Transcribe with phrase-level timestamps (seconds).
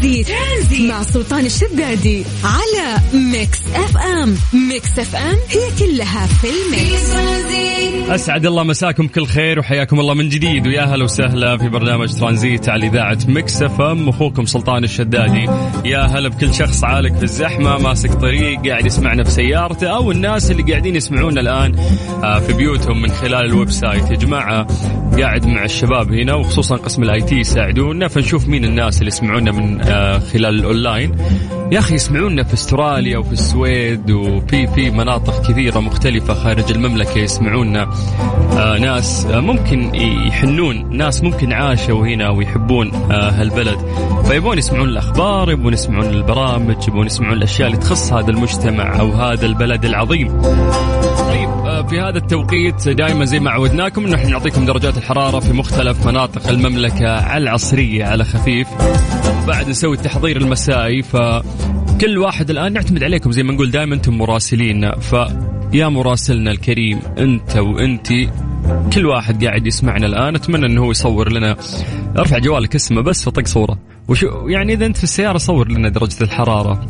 [0.00, 0.90] ترانزيت, ترانزيت.
[0.90, 4.34] مع سلطان الشدادي على Mix FM.
[4.68, 7.10] Mix FM هي كلها في ال mix.
[8.10, 10.66] أسعد الله مساكم كل خير وحياكم الله من جديد.
[10.66, 14.08] ويا هلا وسهلا في برنامج ترانزيت على إذاعة Mix FM.
[14.08, 15.48] أخوكم سلطان الشدادي.
[15.84, 20.50] يا هلا بكل شخص عالق في الزحمة ماسك طريق قاعد يسمعنا في سيارته أو الناس
[20.50, 21.78] اللي قاعدين يسمعونا الآن
[22.24, 24.10] آه، في بيوتهم من خلال ال website.
[24.10, 24.66] يا جماعة
[25.18, 29.80] قاعد مع الشباب هنا وخصوصا قسم ال IT يساعدونا فنشوف مين الناس اللي يسمعونا من
[30.32, 31.16] خلال الأونلاين.
[31.72, 37.90] يا أخي يسمعونا في أستراليا وفي السويد وفي في مناطق كثيرة مختلفة خارج المملكة يسمعونا.
[38.52, 43.78] آه ناس آه ممكن يحنون ناس ممكن عاشوا هنا ويحبون آه هالبلد.
[44.24, 49.46] فيبون يسمعون الأخبار يبون يسمعون البرامج يبون يسمعون الأشياء اللي تخص هذا المجتمع أو هذا
[49.46, 50.40] البلد العظيم.
[51.28, 56.06] طيب آه في هذا التوقيت دائما زي ما عودناكم إحنا نعطيكم درجات الحرارة في مختلف
[56.06, 58.68] مناطق المملكة على العصرية على خفيف.
[59.50, 64.92] بعد نسوي التحضير المسائي فكل واحد الآن نعتمد عليكم زي ما نقول دائما أنتم مراسلين.
[64.92, 68.30] فيا مراسلنا الكريم أنت وانتي
[68.92, 70.34] كل واحد قاعد يسمعنا الآن.
[70.34, 71.56] أتمنى إنه هو يصور لنا.
[72.18, 73.78] أرفع جوالك اسمه بس وطق صورة.
[74.10, 76.88] وشو يعني إذا أنت في السيارة صور لنا درجة الحرارة.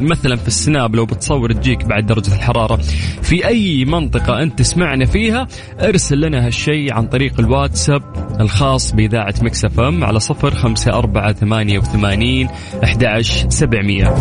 [0.00, 2.76] مثلا في السناب لو بتصور تجيك بعد درجة الحرارة.
[3.22, 5.48] في أي منطقة أنت تسمعنا فيها
[5.80, 8.02] ارسل لنا هالشيء عن طريق الواتساب
[8.40, 12.48] الخاص بإذاعة مكسف إم على صفر خمسة أربعة ثمانية وثمانين
[12.84, 14.14] إحدى عشر سبعمئه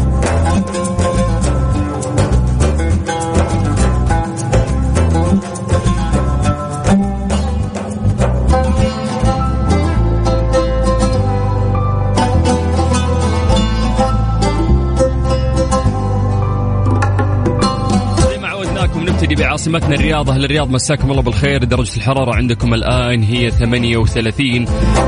[19.58, 21.64] عاصمتنا الرياض أهل الرياض مساكم الله بالخير.
[21.64, 24.66] درجة الحرارة عندكم الآن هي 38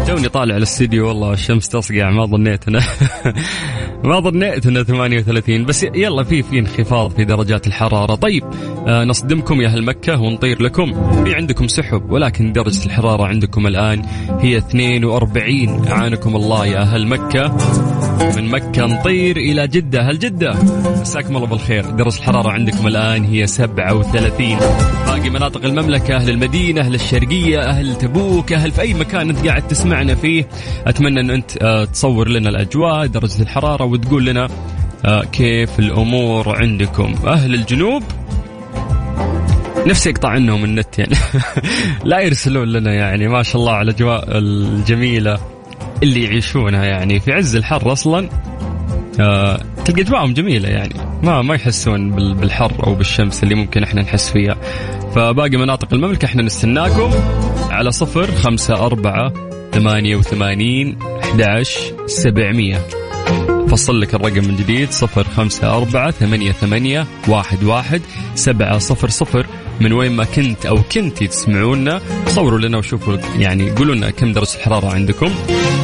[0.08, 2.80] توني طالع الاستديو والله الشمس تصقع ما ظنيت أنا
[4.03, 8.16] ما ظنيت أنها 38 بس يلا في في انخفاض في درجات الحرارة.
[8.16, 8.44] طيب
[8.88, 11.23] آه نصدمكم يا أهل مكة ونطير لكم.
[11.23, 14.02] في عندكم سحب ولكن درجة الحرارة عندكم الآن
[14.39, 17.58] هي 42 عانكم الله يا أهل مكة.
[18.36, 20.02] من مكة نطير إلى جدة.
[20.02, 20.54] هل جدة؟
[21.02, 21.89] مساكم الله بالخير.
[21.89, 28.54] درجة الحرارة عندكم الآن هي 37 باقي مناطق المملكة أهل المدينة أهل الشرقية أهل تبوك
[28.54, 30.48] أهل في أي مكان أنت قاعد تسمعنا فيه.
[30.88, 34.48] أتمنى أن أنت آه، تصور لنا الأجواء درجة الحرارة وتقول لنا
[35.05, 37.16] آه، كيف الأمور عندكم.
[37.28, 38.04] أهل الجنوب
[39.88, 41.16] نفسي يقطع عنهم النت يعني.
[42.10, 45.39] لا يرسلون لنا يعني ما شاء الله على الأجواء الجميلة
[46.04, 48.30] اللي يعيشونها يعني في عز الحر أصلا.
[48.30, 48.68] آه
[49.85, 50.93] تلقى اجواءهم جميلة يعني.
[51.23, 54.55] ما ما يحسون بالحر أو بالشمس اللي ممكن إحنا نحس فيها.
[55.15, 57.11] فباقي مناطق المملكة إحنا نستناكم
[57.69, 59.33] على صفر خمسة أربعة
[59.71, 61.63] ثمانية وثمانين أحد
[62.05, 62.81] سبعمية.
[63.69, 68.02] فصل لك الرقم من جديد صفر خمسة أربعة ثمانية ثمانية واحد واحد
[68.35, 69.47] سبعة صفر صفر.
[69.81, 74.55] من وين ما كنت أو كنتي تسمعونا صوروا لنا وشوفوا يعني قولوا لنا كم درجة
[74.55, 75.31] الحرارة عندكم.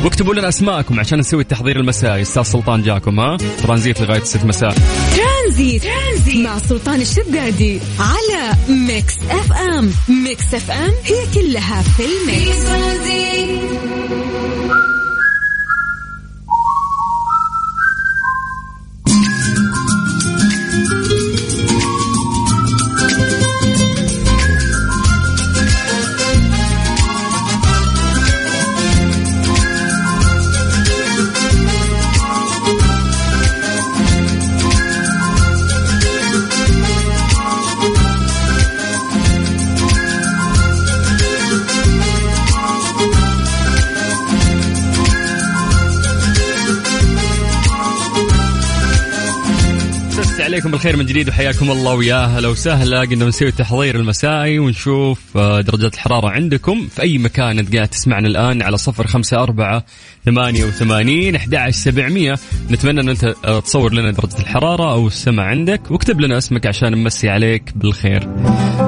[0.03, 2.21] واكتبوا لنا أسماءكم عشان نسوي التحضير المسائي.
[2.21, 4.75] أستاذ سلطان جاكم ها؟ ترانزيت لغاية 6 مساء.
[5.15, 5.83] ترانزيت.
[5.83, 6.45] ترانزيت.
[6.45, 9.91] مع سلطان الشدادي على Mix FM.
[10.09, 12.65] Mix FM هي كلها في ال mix.
[50.55, 52.99] عليكم بالخير من جديد وحياكم الله ويا هلا وسهلا.
[52.99, 56.87] قلنا بنسوي التحضير المسائي ونشوف آه، درجات الحرارة عندكم.
[56.87, 59.85] في أي مكان أنت قاعد تسمعنا الآن على صفر خمسة أربعة
[60.25, 62.35] ثمانية وثمانين أحد سبعمية.
[62.71, 66.91] نتمنى أن أنت آه، تصور لنا درجة الحرارة أو السمع عندك واكتب لنا اسمك عشان
[66.91, 68.23] نمسي عليك بالخير.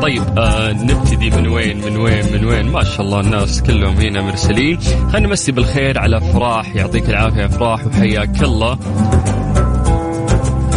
[0.02, 4.22] طيب آه نبتدي من وين؟ من وين؟ من وين؟ ما شاء الله الناس كلهم هنا
[4.22, 4.80] مرسلين.
[4.80, 6.76] خلينا نمسي بالخير على فراح.
[6.76, 8.80] يعطيك العافية فراح وحياك الله.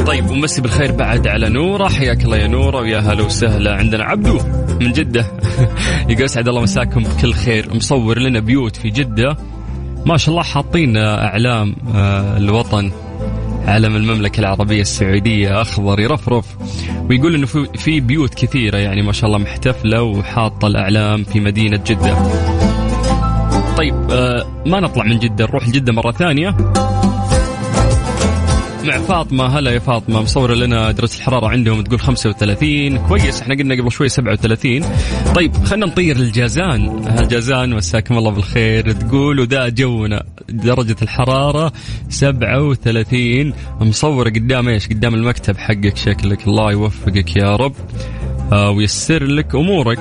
[0.06, 1.88] طيب ومسي بالخير بعد على نورة.
[1.88, 4.40] حياك الله يا نورة ويا هلا وسهلا عندنا عبدو
[4.80, 5.26] من جدة.
[6.08, 7.74] يقول اسعد الله مساكم بكل خير.
[7.74, 9.36] مصور لنا بيوت في جدة.
[10.06, 12.90] ما شاء الله حاطين أعلام آه، الوطن
[13.66, 15.60] علم المملكة العربية السعودية.
[15.60, 16.46] أخضر يرفرف.
[17.10, 22.16] ويقول إنه في بيوت كثيرة يعني ما شاء الله محتفلة وحاطة الأعلام في مدينة جدة.
[23.76, 26.56] طيب آه، ما نطلع من جدة نروح لجدة مرة ثانية.
[28.84, 29.46] مع فاطمة.
[29.58, 34.08] هلا يا فاطمة مصوره لنا درجة الحرارة عندهم تقول 35 كويس إحنا قلنا قبل شوي
[34.08, 34.84] 37
[35.34, 38.92] طيب خلينا نطير الجازان الجازان مساكم الله بالخير.
[38.92, 41.72] تقول وذا جونا درجة الحرارة
[42.08, 47.74] 37 مصوره قدام إيش؟ قدام المكتب حقك شكلك الله يوفقك يا رب.
[48.52, 49.98] آه، ويسر لك أمورك.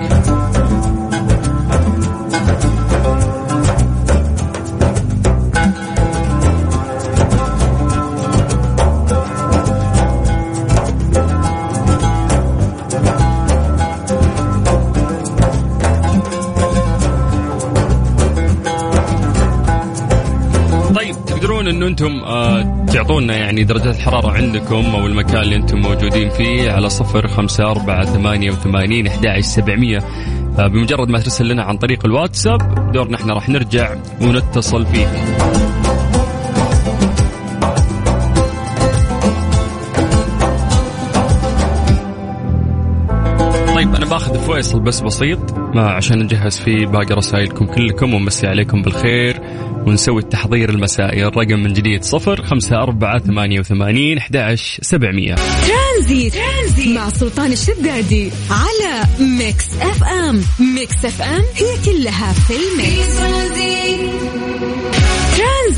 [22.01, 27.27] أنتم آه تعطونا يعني درجات الحرارة عندكم أو المكان اللي أنتم موجودين فيه على صفر
[27.27, 29.97] خمسة أربعة ثمانية وثمانين أحد سبعمية.
[30.59, 35.09] آه بمجرد ما ترسل لنا عن طريق الواتساب دورنا إحنا راح نرجع ونتصل فيك.
[44.59, 45.53] فيصل بس بسيط.
[45.75, 49.41] ما عشان نجهز فيه باقي رسائلكم كلكم ومسي عليكم بالخير
[49.87, 51.27] ونسوي التحضير المسائي.
[51.27, 55.35] الرقم من جديد صفر خمسة أربعة ثمانية وثمانين أحد سبعمية.
[55.35, 56.33] ترانزيت.
[56.33, 60.41] ترانزيت مع سلطان الشدادي على Mix FM.
[60.75, 63.19] Mix FM هي كلها في ال mix.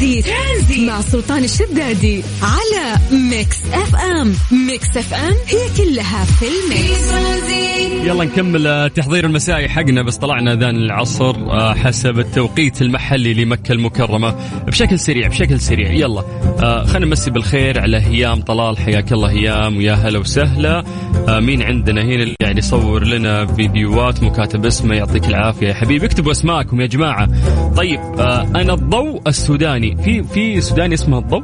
[0.01, 0.25] ترانزيت.
[0.25, 0.89] ترانزيت.
[0.89, 4.33] مع سلطان الشدادي على Mix FM.
[4.68, 7.12] Mix FM هي كلها في ال mix.
[8.06, 14.36] يلا نكمل تحضير المسائي حقنا بس طلعنا اذان العصر آه، حسب التوقيت المحلي لمكة المكرمة
[14.68, 15.92] بشكل سريع بشكل سريع.
[15.92, 16.21] يلا
[16.59, 18.77] آه، خلينا نمسي بالخير على هيام طلال.
[18.77, 20.83] حياك الله هيام ويا هلا وسهلا.
[21.27, 25.68] آه، مين عندنا؟ هنا اللي قاعد يصور لنا فيديوهات مكاتب اسمه يعطيك العافية.
[25.68, 27.30] يا حبيبي اكتبوا اسماءكم يا جماعة.
[27.75, 28.00] طيب
[28.56, 29.90] أنا الضوء السوداني.
[29.95, 31.43] في في سوداني اسمه الضوء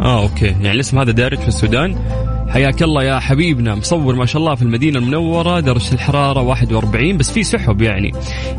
[0.00, 0.46] آه أوكي.
[0.46, 1.96] يعني الاسم هذا دارج في السودان.
[2.48, 3.74] حياك الله يا حبيبنا.
[3.74, 8.12] مصور ما شاء الله في المدينة المنورة درجة الحرارة 41 بس في سحب يعني.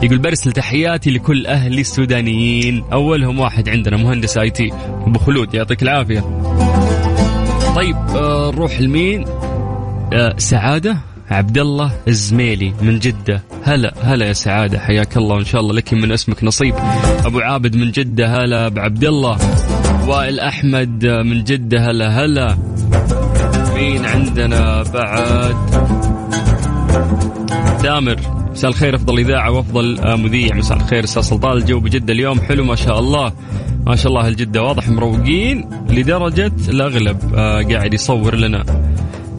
[0.03, 2.83] يقول برسل تحياتي لكل أهلي السودانيين.
[2.93, 4.71] أولهم واحد عندنا مهندس آي تي.
[5.07, 6.19] أبو خلود يعطيك العافية.
[7.75, 9.25] طيب آه نروح لمين؟
[10.13, 10.97] آه سعادة.
[11.31, 13.41] عبد الله الزميلي من جدة.
[13.63, 15.35] هلا هلا يا سعادة حياك الله.
[15.35, 16.75] وإن شاء الله لك من اسمك نصيب.
[17.25, 19.37] أبو عابد من جدة هلا بعبد الله
[20.07, 22.57] وائل أحمد من جدة هلا هلا.
[23.75, 25.55] مين عندنا بعد؟
[27.83, 28.19] دامر.
[28.51, 30.55] مساء الخير أفضل إذاعة وأفضل مذيع.
[30.55, 32.39] مساء الخير أستاذ سلطان الجو بجدة اليوم.
[32.39, 33.33] حلو ما شاء الله.
[33.87, 37.17] ما شاء الله الجدة واضح مروقين لدرجة الأغلب.
[37.35, 38.63] آه قاعد يصور لنا.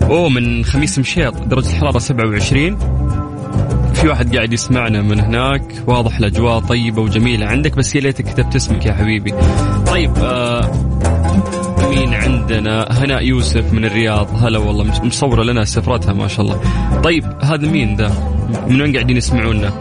[0.06, 2.78] أوه من خميس مشيط درجة الحرارة 27
[3.94, 7.46] في واحد قاعد يسمعنا من هناك واضح الأجواء طيبة وجميلة.
[7.46, 9.34] عندك بس يا ليتك كتبت اسمك يا حبيبي.
[9.86, 10.70] طيب آه
[11.88, 14.44] مين عندنا؟ هناء يوسف من الرياض.
[14.44, 16.60] هلا والله مصورة لنا سفرتها ما شاء الله.
[17.02, 18.12] طيب هذا مين ذا
[18.68, 19.72] من وين قاعدين يسمعونا؟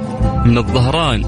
[0.46, 1.24] من الظهران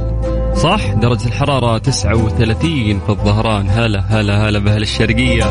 [0.56, 3.70] صح؟ درجة الحرارة 39 في الظهران.
[3.70, 5.46] هلا هلا هلا بأهل الشرقية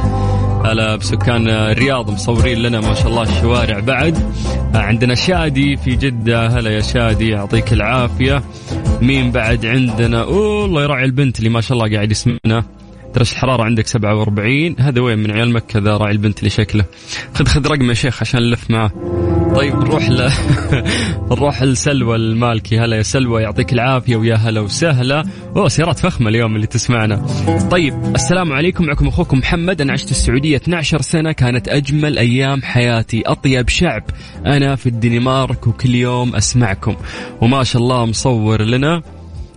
[0.65, 4.33] هلا بسكان الرياض مصورين لنا ما شاء الله الشوارع بعد.
[4.75, 8.43] عندنا شادي في جدة هلا يا شادي يعطيك العافية.
[9.03, 12.65] مين بعد عندنا؟ أوه الله يراعي البنت اللي ما شاء الله قاعد يسمعنا.
[13.15, 16.85] درجة الحرارة عندك 47 هذا وين؟ من عيال مكة ذا راعي البنت اللي شكله.
[17.35, 18.91] خذ خذ رقم يا شيخ عشان نلف معاه.
[19.57, 20.31] طيب نروح ل
[21.31, 22.79] نروح لسلوى المالكي.
[22.79, 25.25] هلا يا سلوى يعطيك العافية ويا هلا وسهلا.
[25.57, 27.27] أوه سيارات فخمة اليوم اللي تسمعنا.
[27.71, 28.85] طيب السلام عليكم.
[28.85, 29.81] معكم أخوكم محمد.
[29.81, 31.33] أنا عشت السعودية 12 سنة.
[31.33, 33.23] كانت أجمل أيام حياتي.
[33.27, 34.03] أطيب شعب.
[34.47, 36.97] أنا في الدنمارك وكل يوم أسمعكم.
[37.41, 39.03] وما شاء الله مصور لنا.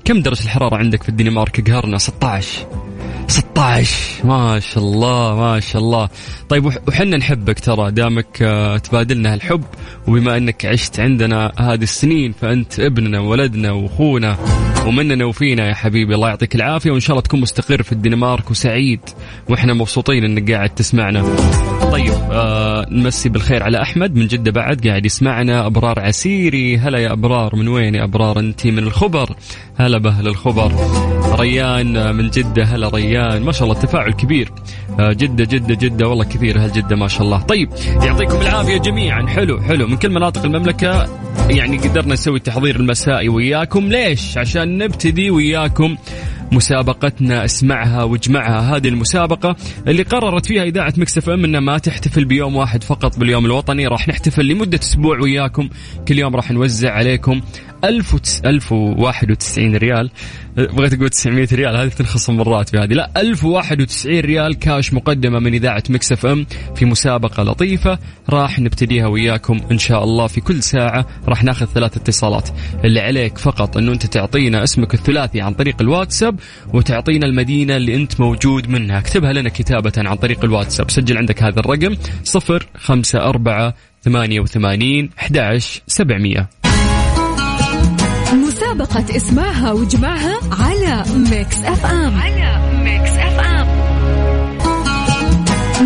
[0.05, 2.88] كم درجة الحرارة عندك في الدنمارك؟ قهرنا 16
[3.29, 6.09] 16 ما شاء الله ما شاء الله.
[6.49, 9.63] طيب وحنا نحبك ترى دامك آه، تبادلنا الحب
[10.07, 14.37] وبما إنك عشت عندنا هذه السنين فأنت ابننا وولدنا وأخونا.
[14.87, 18.99] ومننا وفينا يا حبيبي الله يعطيك العافية وإن شاء الله تكون مستقر في الدنمارك وسعيد
[19.49, 21.23] وإحنا مبسوطين إنك قاعد تسمعنا.
[21.91, 25.65] طيب آه نمسي بالخير على أحمد من جدة بعد قاعد يسمعنا.
[25.65, 29.35] أبرار عسيري هلا يا أبرار من وين يا أبرار؟ أنت من الخبر.
[29.77, 30.71] هلا بأهل الخبر.
[31.39, 33.43] ريان من جدة هلا ريان.
[33.43, 34.51] ما شاء الله التفاعل كبير.
[34.99, 37.41] آه جدة جدة جدة والله كثير أهل جدة ما شاء الله.
[37.41, 37.69] طيب
[38.03, 39.27] يعطيكم العافية جميعا.
[39.27, 39.87] حلو حلو.
[39.87, 41.09] من كل مناطق المملكة
[41.49, 43.87] يعني قدرنا نسوي التحضير المسائي وياكم.
[43.87, 45.97] ليش؟ عشان نبتدي وياكم
[46.51, 48.77] مسابقتنا اسمعها واجمعها.
[48.77, 49.55] هذه المسابقة
[49.87, 54.07] اللي قررت فيها إذاعة مكسف أم أنها ما تحتفل بيوم واحد فقط باليوم الوطني راح
[54.07, 55.69] نحتفل لمدة أسبوع وياكم.
[56.07, 57.41] كل يوم راح نوزع عليكم
[57.83, 60.11] 1091 ريال.
[60.57, 65.53] بغيت أقول 900 ريال هذه تنخصم مرات في هذه لا 1091 ريال كاش مقدمة من
[65.53, 66.45] إذاعة Mix FM
[66.75, 71.05] في مسابقة لطيفة راح نبتديها وياكم إن شاء الله في كل ساعة.
[71.27, 72.49] راح ناخذ ثلاث اتصالات.
[72.83, 76.39] اللي عليك فقط إنه أنت تعطينا اسمك الثلاثي عن طريق الواتساب
[76.73, 78.99] وتعطينا المدينة اللي أنت موجود منها.
[78.99, 80.91] اكتبها لنا كتابة عن طريق الواتساب.
[80.91, 81.95] سجل عندك هذا الرقم
[82.35, 86.49] 054 88 11 700
[88.69, 92.19] مسابقة اسمعها واجمعها على ميكس اف ام.
[92.21, 93.67] على ميكس اف ام.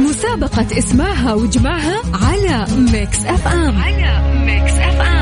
[0.06, 3.82] مسابقة اسمعها واجمعها على ميكس اف ام.
[3.82, 5.13] على ميكس اف ام.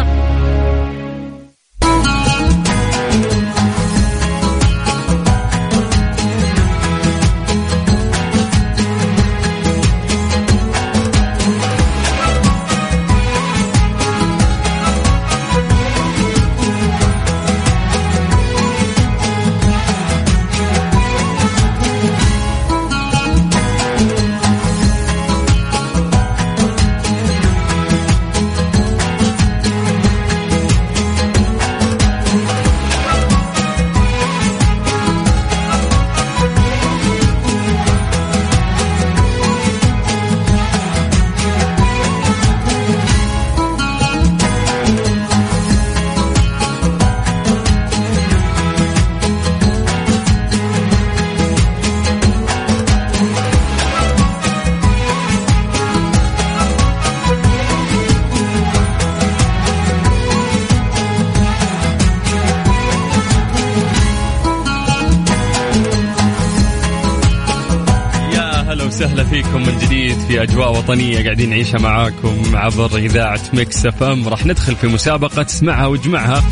[70.51, 74.27] أجواء وطنية قاعدين نعيشها معاكم عبر إذاعة مكس إف إم.
[74.27, 76.43] راح ندخل في مسابقة اسمعها واجمعها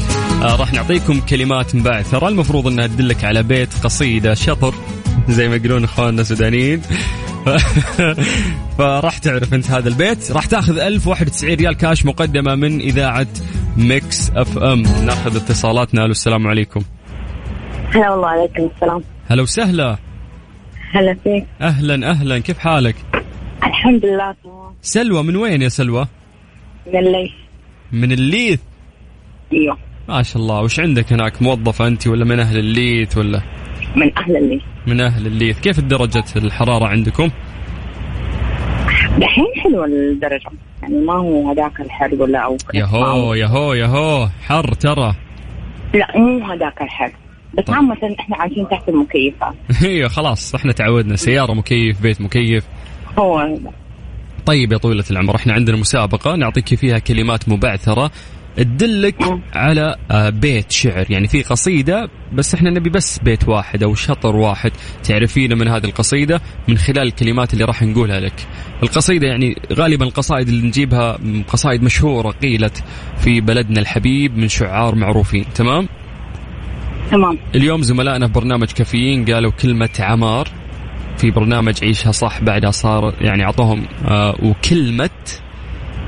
[0.43, 2.27] آه راح نعطيكم كلمات مبعثرة.
[2.27, 4.73] المفروض أنها تدلك على بيت قصيدة شطر
[5.29, 6.81] زي ما يقولون إخواننا السودانيين.
[8.77, 10.31] فراح تعرف أنت هذا البيت.
[10.31, 13.27] راح تأخذ 1091 ريال كاش مقدمة من إذاعة
[13.77, 14.81] ميكس إف إم.
[14.81, 16.01] ناخذ اتصالاتنا.
[16.01, 16.81] ألو السلام عليكم.
[17.89, 19.03] هلا والله عليكم السلام.
[19.27, 19.97] هلا وسهلا.
[20.91, 21.45] هلا فيك.
[21.61, 22.39] أهلا أهلا.
[22.39, 22.95] كيف حالك؟
[23.79, 24.35] الحمد لله.
[24.43, 26.07] تمام سلوى من وين يا سلوى؟
[26.87, 27.31] من الليث.
[27.91, 28.59] من الليث؟
[29.53, 29.77] إيوه.
[30.09, 30.61] ما شاء الله.
[30.61, 33.41] وش عندك هناك؟ موظفة أنت ولا من أهل الليث ولا؟
[33.95, 34.61] من أهل الليث.
[34.87, 35.59] من أهل الليث.
[35.59, 37.29] كيف درجة الحرارة عندكم؟
[39.17, 40.49] دحين حلوة الدرجة.
[40.81, 45.15] يعني ما هو هذاك الحر ولا أو يهو يهو يهو حر ترى.
[45.93, 47.11] لا مو هذاك الحر.
[47.57, 47.75] بس طيب.
[47.75, 49.55] عامة إحنا عايشين تحت المكيفات.
[49.85, 50.55] إيوه خلاص.
[50.55, 51.15] إحنا تعودنا.
[51.15, 52.65] سيارة مكيف بيت مكيف.
[53.17, 53.57] هو.
[54.45, 58.11] طيب يا طويلة العمر إحنا عندنا مسابقة نعطيك فيها كلمات مبعثرة
[58.57, 59.39] تدلك.
[59.53, 64.35] على آه، بيت شعر يعني في قصيدة بس إحنا نبي بس بيت واحد أو شطر
[64.35, 64.71] واحد
[65.03, 68.47] تعرفينه من هذه القصيدة من خلال الكلمات اللي راح نقولها لك
[68.83, 72.83] القصيدة يعني غالبا القصائد اللي نجيبها قصائد مشهورة قيلت
[73.17, 75.87] في بلدنا الحبيب من شعار معروفين تمام
[77.11, 80.47] تمام اليوم زملائنا في برنامج كافيين قالوا كلمة عمار
[81.19, 85.09] في برنامج عيشها صح بعدها صار يعني أعطوهم آه وكلمة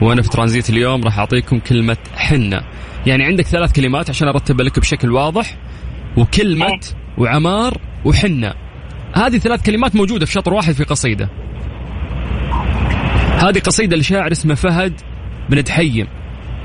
[0.01, 2.61] وأنا في ترانزيت اليوم راح أعطيكم كلمة حنة
[3.05, 5.57] يعني عندك ثلاث كلمات عشان ارتبها لك بشكل واضح
[6.17, 6.79] وكلمة إيه.
[7.17, 8.53] وعمار وحنة
[9.15, 11.29] هذه ثلاث كلمات موجودة في شطر واحد في قصيدة
[13.37, 15.01] هذه قصيدة لشاعر اسمه فهد
[15.49, 16.07] بن دحيم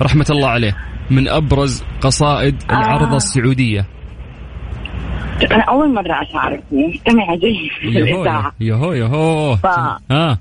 [0.02, 0.76] رحمة الله عليه
[1.10, 3.16] من أبرز قصائد العرضة آه.
[5.42, 9.56] أنا أول مرة اشعرك مستمعة جيد في يهو الاذاعة يهو يهو.
[9.56, 9.66] ف-
[10.10, 10.38] آه.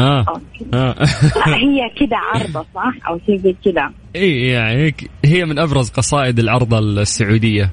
[0.00, 0.66] أوكي.
[0.74, 0.94] ها.
[1.36, 3.90] لا، هي كده عرضة صح؟ أو شيء زي كده.
[4.16, 7.70] اي يعني هيك هي من أبرز قصائد العرضة السعودية.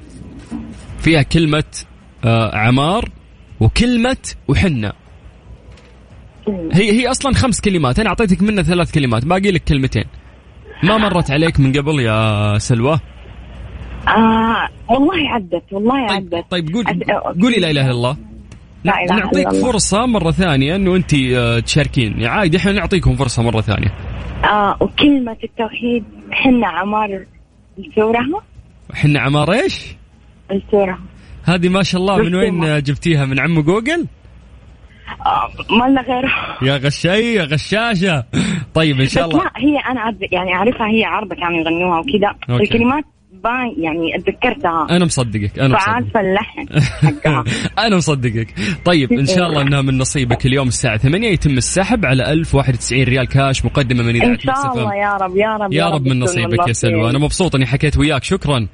[0.98, 1.64] فيها كلمة
[2.24, 3.08] آه عمار
[3.60, 4.16] وكلمة
[4.48, 4.92] وحنه
[6.72, 7.98] هي هي أصلا خمس كلمات.
[7.98, 9.24] أنا أعطيتك منها ثلاث كلمات.
[9.24, 10.04] باقي لك كلمتين.
[10.82, 13.00] ما مرت عليك من قبل يا سلوى؟
[14.08, 16.44] آه والله عدت والله عدت.
[16.50, 18.16] طيب قول أد- قولي لا إله إلا الله.
[18.84, 19.72] لا إلا نعطيك الله.
[19.72, 22.12] فرصة مرة ثانية إنه أنت آه، تشاركين.
[22.12, 23.94] يعني عادي إحنا نعطيكم فرصة مرة ثانية.
[24.44, 27.24] آه وكلمة التوحيد حنا عمار
[27.78, 28.26] السورة
[28.94, 29.86] حنا عمار إيش؟
[30.52, 30.98] السورة
[31.44, 32.82] هذه ما شاء الله من وين.
[32.82, 34.06] جبتيها؟ من عم جوجل؟
[35.26, 36.30] آه ما لنا غيره
[36.62, 38.24] يا غشاشة يا غشاشة.
[38.74, 39.44] طيب إن شاء الله.
[39.44, 42.56] لا هي أنا يعني اعرفها هي عرضة كانوا يغنوها وكذا.
[42.60, 43.04] الكلمات
[43.44, 45.86] باي يعني تذكرتها أنا مصدقك أنا مصدقك.
[45.86, 47.44] فعارفه اللحن حقها.
[47.86, 48.54] أنا مصدقك.
[48.84, 53.26] طيب إن شاء الله إنها من نصيبك اليوم الساعة 8 يتم السحب على 1091 ريال
[53.28, 56.68] كاش مقدمة من إذاعة إن شاء الله يا رب يا رب يا رب من نصيبك
[56.68, 57.10] يا سلوى.
[57.10, 58.24] أنا مبسوط إني حكيت وياك.
[58.24, 58.66] شكرا.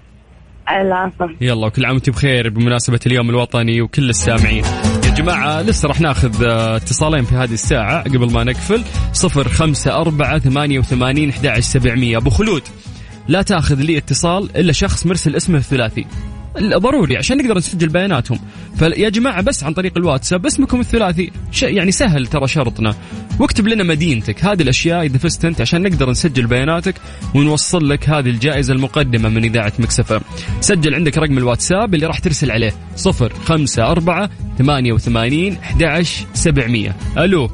[0.71, 1.29] العفو.
[1.41, 4.65] يلا وكل عام وأنتم بخير بمناسبة اليوم الوطني وكل السامعين.
[5.05, 8.83] يا جماعة لسه راح ناخذ آه، اتصالين في هذه الساعة قبل ما نقفل.
[9.13, 12.17] صفر خمسة أربعة ثمانية وثمانين أحد سبعمية.
[12.17, 12.63] أبو خلود.
[13.29, 16.07] لا تاخذ لي اتصال إلا شخص مرسل اسمه الثلاثي.
[16.61, 18.39] ضروري عشان نقدر نسجل بياناتهم.
[18.77, 21.33] فيا جماعة بس عن طريق الواتساب اسمكم الثلاثي.
[21.63, 22.95] يعني سهل ترى شرطنا.
[23.41, 26.95] واكتب لنا مدينتك هذه الأشياء إذا فزت أنت عشان نقدر نسجل بياناتك
[27.35, 30.21] ونوصل لك هذه الجائزة المقدمة من إذاعة مكسفة
[30.61, 32.73] سجل عندك رقم الواتساب اللي راح ترسل عليه.
[32.97, 36.97] صفر خمسة أربعة ثمانية وثمانين أحد سبعمية.
[37.19, 37.51] ألو.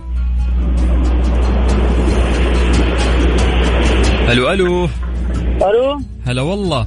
[4.31, 4.88] ألو ألو.
[5.62, 6.87] ألو؟ هلا والله.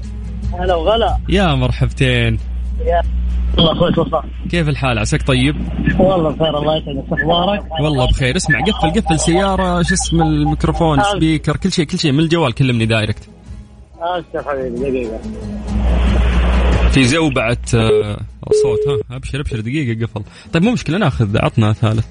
[0.60, 1.17] هلا وغلا.
[1.29, 2.39] يا مرحبتين.
[2.86, 3.01] يا
[3.58, 5.55] الله أخوي وصال كيف الحال؟ عساك طيب؟
[6.00, 7.05] والله بخير الله يسعدك.
[7.12, 8.36] أخبارك؟ والله بخير.
[8.36, 11.13] اسمع قفل قفل سيارة شو اسم الميكروفون؟ آه.
[11.13, 12.12] speaker كل شيء كل شيء.
[12.12, 13.29] من الجوال كلمني direct.
[14.00, 15.20] ابشر حبيبي دقيقة.
[16.91, 18.17] في زوبعة آه،
[18.63, 19.01] صوت.
[19.12, 19.60] ها أبشر أبشر.
[19.60, 20.24] دقيقة قفل.
[20.53, 22.05] طيب مو مشكلة ناخذ عطنا ثالث.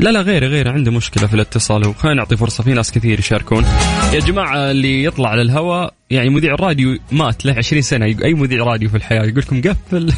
[0.00, 1.84] لا لا غيره غيره عنده مشكلة في الاتصال.
[1.86, 3.64] هو خلينا نعطي فرصة في ناس كثير يشاركون.
[4.12, 8.06] يا جماعة اللي يطلع على الهواء يعني مذيع الراديو مات له 20 سنة.
[8.06, 10.12] يق- أي مذيع راديو في الحياة؟ يقول لكم قفل.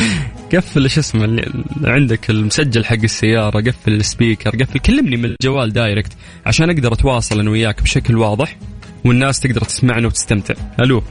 [0.54, 1.50] قفل شو اسمه اللي
[1.84, 6.12] عندك المسجل حق السيارة قفل ال speaker قفل كلمني من الجوال direct
[6.46, 8.56] عشان أقدر أتواصل أنا وياك بشكل واضح
[9.04, 10.54] والناس تقدر تسمعنا وتستمتع.
[10.80, 11.02] ألو.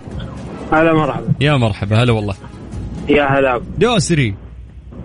[0.71, 1.33] هلا مرحبا.
[1.41, 2.35] يا مرحبا هلا والله.
[3.09, 3.61] يا هلا.
[3.77, 4.35] دوسري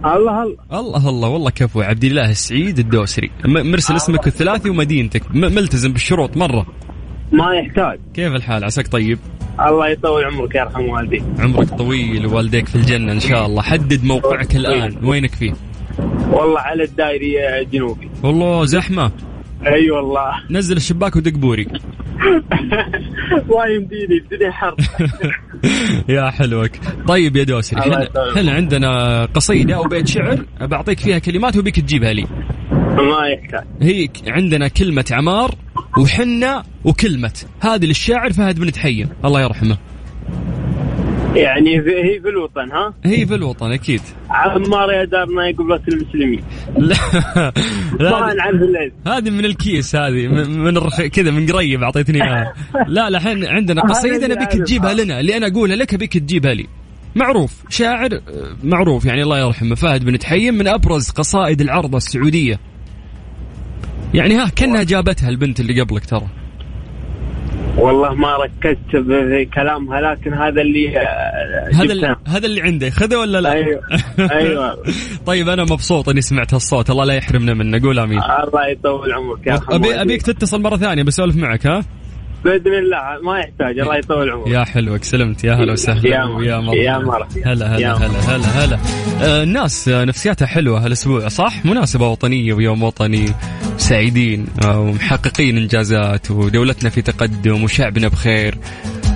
[0.04, 0.56] الله الله.
[0.72, 3.30] الله الله والله كفو عبد الله السعيد الدوسري.
[3.44, 5.22] مرسل اسمك الثلاثي ومدينتك.
[5.34, 6.66] ملتزم بالشروط مرة.
[7.32, 7.98] ما يحتاج.
[8.14, 9.18] كيف الحال؟ عساك طيب؟
[9.60, 13.62] الله يطول عمرك يرحم والديك عمرك طويل ووالديك في الجنة إن شاء الله.
[13.62, 14.96] حدد موقعك الآن.
[15.02, 15.52] وينك فيه؟
[16.30, 19.10] والله على الدائري الجنوبي والله زحمة.
[19.66, 20.32] أي والله.
[20.50, 21.66] نزل الشباك ودق بوري.
[23.50, 24.76] ما يمديني الدنيا حر.
[26.14, 26.70] يا حلوك.
[27.08, 27.80] طيب يا دوسري
[28.36, 32.26] إحنا عندنا قصيدة أو بيت شعر بعطيك فيها كلمات وبيك تجيبها لي.
[32.80, 35.54] ما يحتاج هي عندنا كلمة عمار
[35.98, 37.44] وحنة وكلمة.
[37.60, 39.78] هذه للشاعر فهد بن تحيم الله يرحمه.
[41.36, 44.00] يعني في هي في الوطن ها؟ هي في الوطن أكيد.
[44.30, 46.42] عمار يا دارنا قبلة المسلمين.
[46.88, 46.96] لا.
[48.00, 50.28] ما لا هذه من الكيس هذه.
[50.46, 51.02] من الرخ...
[51.02, 52.54] كذا من قريب أعطيتني إياها.
[52.88, 54.94] لا لا الحين عندنا قصيدة اللي تجيبها.
[54.94, 56.66] لنا اللي أنا اقولها لك ابيك تجيبها لي.
[57.14, 58.20] معروف شاعر
[58.64, 62.60] معروف يعني الله يرحمه فهد بن تحيم من أبرز قصائد العرضه السعودية.
[64.14, 66.41] يعني ها كأنها جابتها البنت اللي قبلك ترى.
[67.76, 72.16] والله ما ركزت في كلامها لكن هذا اللي آه، هذا اللي.
[72.28, 73.80] هذا اللي عندك خذه ولا لا؟ أيوه.
[74.18, 74.82] أيوه.
[75.26, 76.90] طيب أنا مبسوط إني سمعت هالصوت.
[76.90, 77.82] الله لا يحرمنا منه.
[77.82, 78.18] قول آمين.
[78.18, 80.00] الله يطول عمرك يا أبي حمودي.
[80.02, 81.84] أبيك تتصل مرة ثانية بسولف معك ها؟
[82.44, 86.24] بإذن الله ما يحتاج الله يطول عمرك يا حلوك سلمت يا هلا وسهلا يا
[86.60, 86.76] مرحبا.
[86.76, 87.52] يا مرحبا.
[87.52, 88.78] هلا هلا هلا هلا هلا
[89.22, 93.26] آه، الناس آه، نفسياتها حلوة هالأسبوع صح؟ مناسبة وطنية ويوم وطني
[93.76, 98.54] سعيدين آه، ومحققين إنجازات ودولتنا في تقدم وشعبنا بخير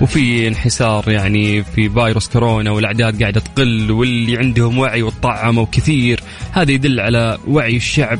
[0.01, 6.19] وفي انحسار يعني في فيروس كورونا والأعداد قاعدة تقل واللي عندهم وعي وطعموا كثير
[6.51, 8.19] هذا يدل على وعي الشعب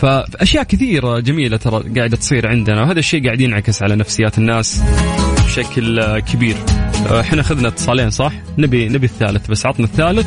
[0.00, 4.82] فأشياء كثيرة جميلة ترى قاعدة تصير عندنا وهذا الشيء قاعد ينعكس على نفسيات الناس
[5.44, 6.56] بشكل كبير.
[7.10, 10.26] آه، إحنا أخذنا اتصالين صح؟ نبي نبي الثالث بس عطنا الثالث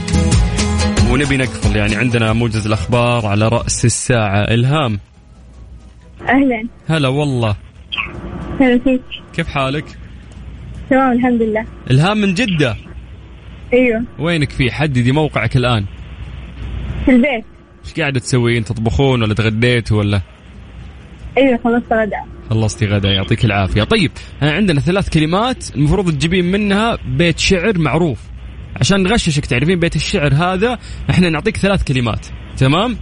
[1.11, 1.75] ونبي نقفل.
[1.75, 4.99] يعني عندنا موجز الأخبار على رأس الساعة إلهام.
[6.21, 6.67] أهلا.
[6.87, 7.55] هلا والله.
[8.59, 9.01] هلا فيك.
[9.35, 9.85] كيف حالك؟
[10.89, 11.65] تمام الحمد لله.
[11.91, 12.75] إلهام من جدة.
[13.73, 14.03] أيوه.
[14.19, 15.85] وينك فيه حددي موقعك الآن؟
[17.05, 17.52] في البيت.
[17.85, 20.21] إيش قاعدة تسوين تطبخون ولا تغديتوا ولا؟
[21.37, 22.17] أيوه خلصت غدا.
[22.49, 23.83] خلصتي غدا يعطيك العافية.
[23.83, 28.19] طيب عندنا ثلاث كلمات المفروض تجيبين منها بيت شعر معروف.
[28.75, 32.27] عشان نغششك تعرفين بيت الشعر هذا؟ إحنا نعطيك ثلاث كلمات.
[32.57, 32.97] تمام؟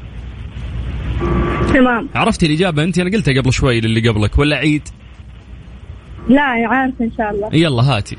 [1.73, 2.09] تمام.
[2.15, 4.87] عرفتي الإجابة أنت؟ أنا قلتها قبل شوي للي قبلك ولا عيد؟
[6.29, 7.49] لا عارفة إن شاء الله.
[7.53, 8.17] يلا هاتي.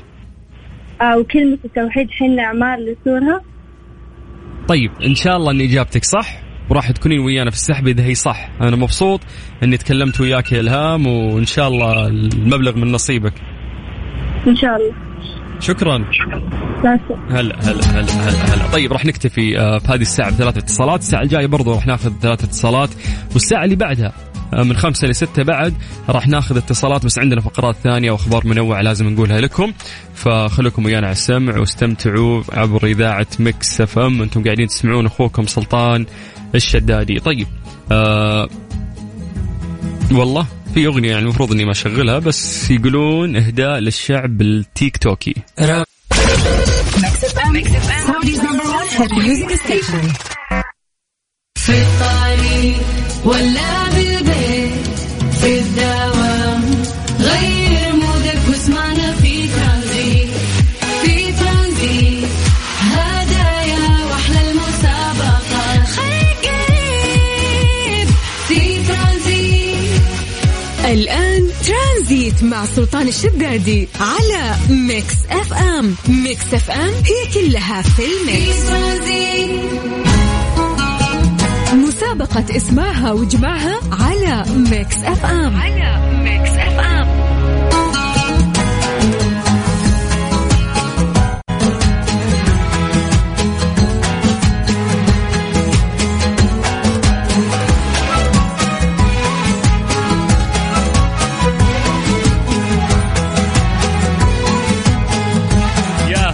[1.01, 3.41] آه وكلمة التوحيد حنا أعمال لسورها.
[4.67, 6.42] طيب إن شاء الله ان إجابتك صح.
[6.69, 8.49] وراح تكونين ويانا في السحب إذا هي صح.
[8.61, 9.21] أنا مبسوط
[9.63, 13.33] إني تكلمت وياك يا إلهام وإن شاء الله المبلغ من نصيبك.
[14.47, 14.93] إن شاء الله.
[15.59, 16.05] شكرا.
[17.29, 18.71] هلا هلا هلا هلا هلا.
[18.73, 22.43] طيب راح نكتفي آه، في هذه الساعة بثلاث اتصالات، الساعة الجاية برضو راح ناخذ ثلاث
[22.43, 22.89] اتصالات،
[23.33, 24.13] والساعة اللي بعدها
[24.53, 25.73] آه، من خمسة لستة بعد
[26.09, 29.73] راح ناخذ اتصالات بس عندنا فقرات ثانية وأخبار منوعة لازم نقولها لكم.
[30.13, 34.21] فخلوكم ويانا على السمع واستمتعوا عبر إذاعة مكس إف إم.
[34.21, 36.05] أنتم قاعدين تسمعون أخوكم سلطان
[36.55, 37.19] الشدادي.
[37.19, 37.47] طيب
[37.91, 38.49] آه
[40.11, 45.33] والله في أغنية يعني المفروض إني ما أشغلها بس يقولون إهداء للشعب التيك توكي
[51.55, 52.77] في الطريق
[53.25, 54.87] ولا بالبيت
[55.41, 56.22] في الدوام
[70.93, 75.95] الآن ترانزيت مع سلطان الشدادي على ميكس أف أم.
[76.07, 78.57] ميكس أف أم هي كلها في ال mix.
[81.73, 85.55] مسابقة اسمعها واجمعها على ميكس أف أم.
[85.55, 86.72] على ميكس أف ام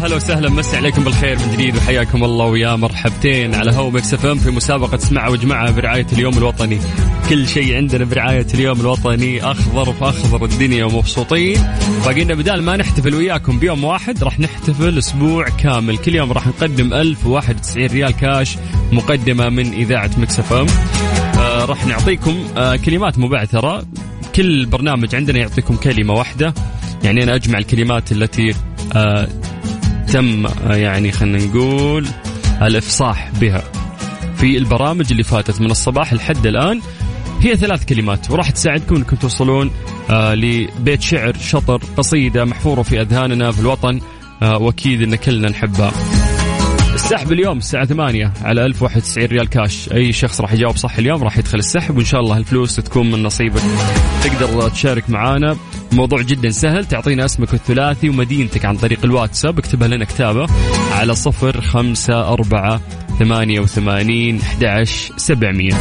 [0.09, 4.25] هلا وسهلا مسي عليكم بالخير من جديد وحياكم الله ويا مرحبتين على هو مكس اف
[4.25, 6.79] ام في مسابقة اسمعها واجمعها برعاية اليوم الوطني.
[7.29, 11.57] كل شيء عندنا برعاية اليوم الوطني أخضر فأخضر الدنيا ومبسوطين.
[12.05, 15.97] باقينا بدال ما نحتفل وياكم بيوم واحد راح نحتفل أسبوع كامل.
[15.97, 18.57] كل يوم راح نقدم 1091 ريال كاش
[18.91, 20.67] مقدمة من إذاعة مكس اف ام.
[21.39, 23.85] آه راح نعطيكم آه كلمات مبعثرة.
[24.35, 26.53] كل برنامج عندنا يعطيكم كلمة واحدة.
[27.03, 28.53] يعني أنا أجمع الكلمات التي
[28.95, 29.27] آه
[30.13, 32.05] تم آه، يعني خلينا نقول
[32.61, 33.63] الإفصاح بها
[34.35, 36.81] في البرامج اللي فاتت من الصباح لحد الآن
[37.41, 39.71] هي ثلاث كلمات وراح تساعدكم إنكم توصلون
[40.09, 43.99] آه لبيت شعر شطر قصيدة محفورة في أذهاننا في الوطن
[44.41, 45.91] آه وأكيد إن كلنا نحبها.
[47.03, 51.37] السحب اليوم الساعة 8 على 1091 ريال كاش، أي شخص راح يجاوب صح اليوم راح
[51.37, 53.61] يدخل السحب وإن شاء الله الفلوس تكون من نصيبك.
[54.23, 55.57] تقدر تشارك معانا.
[55.91, 59.59] موضوع جدا سهل تعطينا اسمك الثلاثي ومدينتك عن طريق الواتساب.
[59.59, 60.47] اكتبها لنا كتابة
[60.91, 62.81] على صفر خمسة أربعة
[63.19, 64.83] ثمانية وثمانين أحد
[65.17, 65.73] سبعمية.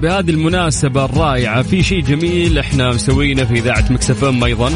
[0.00, 4.70] بهذه المناسبة الرائعة في شيء جميل إحنا مسوينه في إذاعة مكسفم أيضا.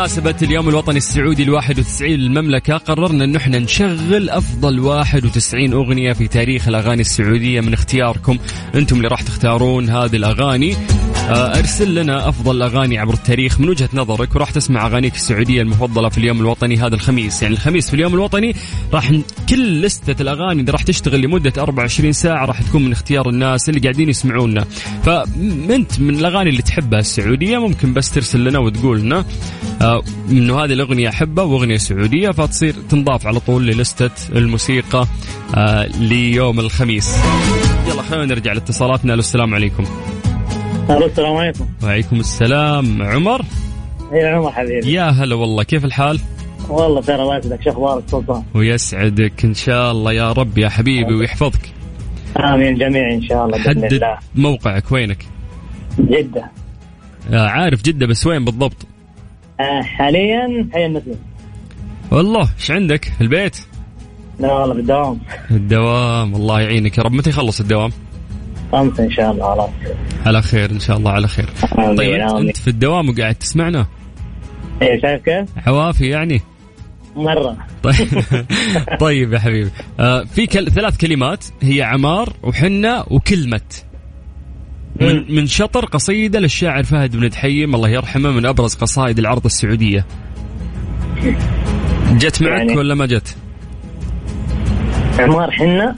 [0.00, 6.12] بمناسبة اليوم الوطني السعودي الواحد وتسعين للمملكة قررنا أنه إحنا نشغل أفضل واحد وتسعين أغنية
[6.12, 8.38] في تاريخ الأغاني السعودية من اختياركم.
[8.74, 10.76] أنتم اللي راح تختارون هذه الأغاني.
[11.28, 16.08] آه، أرسل لنا أفضل الاغاني عبر التاريخ من وجهة نظرك وراح تسمع أغانيك السعودية المفضلة
[16.08, 17.42] في اليوم الوطني هذا الخميس.
[17.42, 18.54] يعني الخميس في اليوم الوطني
[18.92, 19.12] راح
[19.48, 23.80] كل لستة الأغاني اللي راح تشتغل لمدة 24 ساعة راح تكون من اختيار الناس اللي
[23.80, 24.64] قاعدين يسمعونا.
[25.04, 29.24] فانت من الأغاني اللي تحبها السعودية ممكن بس ترسل لنا وتقول لنا.
[29.82, 29.89] آه،
[30.30, 35.06] انه هذه الأغنية أحبها وأغنية سعودية فتصير تنضاف على طول للستة الموسيقى
[35.54, 37.16] آه، ليوم الخميس.
[37.88, 39.14] يلا خلينا نرجع لاتصالاتنا.
[39.14, 39.84] السلام عليكم.
[40.90, 41.66] السلام عليكم.
[41.82, 43.02] وعليكم السلام.
[43.02, 43.42] عمر؟
[44.12, 44.92] يا عمر حبيبي.
[44.92, 46.20] يا هلا والله كيف الحال؟
[46.68, 47.62] والله خير الله يسعدك.
[47.62, 51.72] شو أخبارك سلطان؟ ويسعدك إن شاء الله يا رب يا حبيبي ويحفظك.
[52.36, 54.18] آمين جميع إن شاء الله بإذن حدد الله.
[54.34, 55.26] موقعك وينك؟
[55.98, 56.50] جدة.
[57.32, 58.86] آه عارف جدة بس وين بالضبط؟
[59.82, 61.16] حاليا حي النسيم
[62.10, 63.56] والله إيش عندك؟ في البيت؟
[64.38, 65.18] لا والله بالدوام.
[65.50, 66.98] الدوام الله يعينك.
[66.98, 67.90] يا رب متى يخلص الدوام؟
[68.72, 69.70] خمسة إن شاء الله خلاص
[70.26, 71.48] على خير إن شاء الله على خير.
[71.96, 72.20] طيب.
[72.20, 73.86] أنت في الدوام وقاعد تسمعنا؟
[74.82, 76.40] إيه شايف كيف؟ عوافي يعني؟
[77.16, 77.56] مرة.
[77.82, 78.08] طيب.
[79.00, 79.70] طيب يا حبيبي.
[80.00, 80.70] آه في كل...
[80.70, 83.60] ثلاث كلمات هي عمار وحنة وكلمة.
[85.00, 90.06] من من شطر قصيدة للشاعر فهد بن دحيم الله يرحمه من أبرز قصائد العرض السعودية.
[92.12, 93.36] جت معك يعني- ولا ما جت؟
[95.18, 95.94] عمار حنة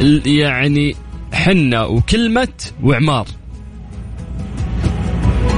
[0.00, 0.94] ال- يعني
[1.32, 2.48] حنة وكلمة
[2.82, 3.26] وعمار.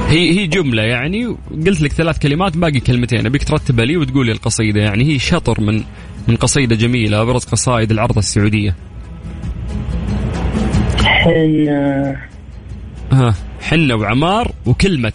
[0.09, 1.25] هي هي جملة يعني
[1.65, 3.25] قلت لك ثلاث كلمات باقي كلمتين.
[3.25, 5.83] أبيك ترتبها لي وتقول لي القصيدة يعني هي شطر من
[6.27, 8.75] من قصيدة جميلة أبرز قصائد العرض السعودية.
[11.07, 12.17] حنة
[13.11, 15.13] ها حنة وعمار وكلمة.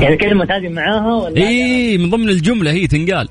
[0.00, 3.28] يعني كلمة هذه معاها ولا إي من ضمن الجملة هي تنقال.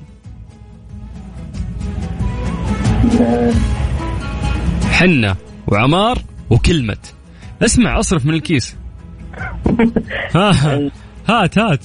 [4.92, 6.18] حنة وعمار
[6.50, 6.96] وكلمة.
[7.62, 8.76] اسمع أصرف من الكيس.
[10.36, 10.90] ها
[11.28, 11.84] هات هات.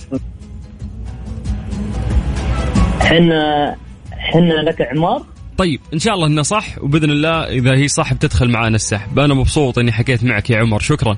[3.00, 3.76] حنة
[4.12, 5.26] حنة لك عمار.
[5.60, 9.20] طيب إن شاء الله إنه صح وبإذن الله إذا هي صح بتدخل معنا السحب.
[9.20, 11.18] أنا مبسوط إني حكيت معك يا عمر شكرا.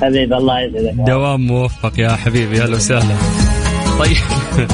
[0.00, 3.16] حبيبي الله يسعدك دوام موفق يا حبيبي أهلا وسهلا.
[3.98, 4.16] طيب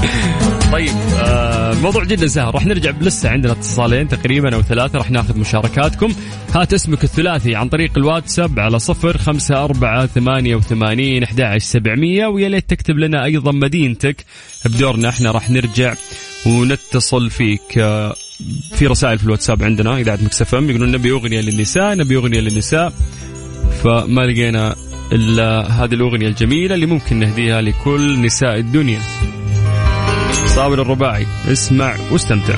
[0.72, 2.54] طيب آه الموضوع جدا سهل.
[2.54, 6.12] راح نرجع لسه عندنا اتصالين تقريبا أو ثلاثة راح ناخذ مشاركاتكم.
[6.54, 12.48] هات اسمك الثلاثي عن طريق الواتساب على صفر خمسة أربعة ثمانية وثمانين أحد سبعمية ويا
[12.48, 14.24] ليت تكتب لنا أيضا مدينتك
[14.64, 15.08] بدورنا.
[15.08, 15.94] إحنا راح نرجع
[16.46, 17.78] ونتصل فيك.
[17.78, 18.14] آه
[18.74, 22.92] في رسائل في الواتساب عندنا اذاعه مكسفم يقولون نبي أغنية للنساء نبي أغنية للنساء.
[23.84, 24.76] فما لقينا
[25.12, 29.00] إلا هذه الأغنية الجميلة اللي ممكن نهديها لكل نساء الدنيا.
[30.46, 32.56] صابر الرباعي اسمع واستمتع.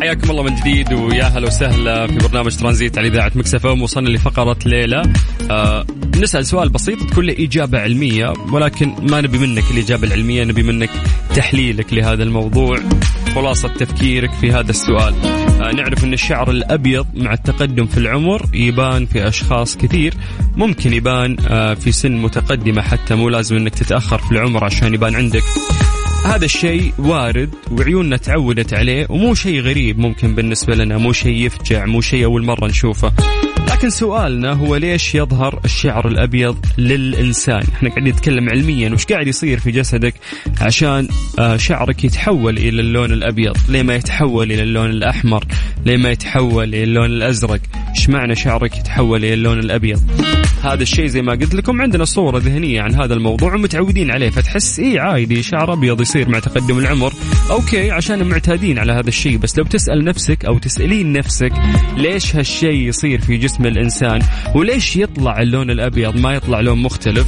[0.00, 4.58] حياكم الله من جديد ويا هلا وسهلا في برنامج ترانزيت على إذاعة مكسفه وصلنا لفقرة
[4.66, 5.02] ليله
[5.50, 10.62] آه نسال سؤال بسيط تكون له إجابة علمية ولكن ما نبي منك الإجابة العلمية نبي
[10.62, 10.90] منك
[11.34, 12.78] تحليلك لهذا الموضوع
[13.34, 15.14] خلاصة تفكيرك في هذا السؤال.
[15.62, 20.14] آه نعرف أن الشعر الأبيض مع التقدم في العمر يبان في أشخاص كثير.
[20.56, 25.14] ممكن يبان آه في سن متقدمة حتى مو لازم أنك تتأخر في العمر عشان يبان
[25.14, 25.42] عندك.
[26.24, 31.86] هذا الشيء وارد وعيوننا تعودت عليه ومو شيء غريب ممكن بالنسبة لنا مو شيء يفجع
[31.86, 33.12] مو شيء أول مرة نشوفه.
[33.72, 39.58] لكن سؤالنا هو ليش يظهر الشعر الأبيض للإنسان؟ إحنا قاعدين نتكلم علميا وش قاعد يصير
[39.60, 40.14] في جسدك
[40.60, 41.08] عشان
[41.56, 45.44] شعرك يتحول إلى اللون الأبيض؟ ليه ما يتحول إلى اللون الأحمر؟
[45.86, 47.60] ليه ما يتحول إلى اللون الأزرق؟
[47.96, 50.02] إيش معنى شعرك يتحول إلى اللون الأبيض؟
[50.62, 54.78] هذا الشيء زي ما قلت لكم عندنا صورة ذهنية عن هذا الموضوع ومتعودين عليه فتحس
[54.78, 57.12] إيه عادي شعر أبيض يصير مع تقدم العمر.
[57.50, 61.52] أوكي عشان معتادين على هذا الشيء بس لو تسأل نفسك أو تسألين نفسك
[61.96, 64.20] ليش هالشيء يصير في جسم الإنسان
[64.54, 67.26] وليش يطلع اللون الأبيض ما يطلع لون مختلف؟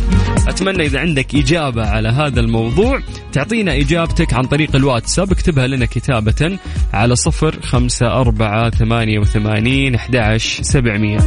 [0.48, 3.00] أتمنى إذا عندك إجابة على هذا الموضوع
[3.32, 6.58] تعطينا إجابتك عن طريق الواتساب اكتبها لنا كتابة
[6.92, 11.18] على صفر خمسة أربعة ثمانية وثمانين أحد سبعمية.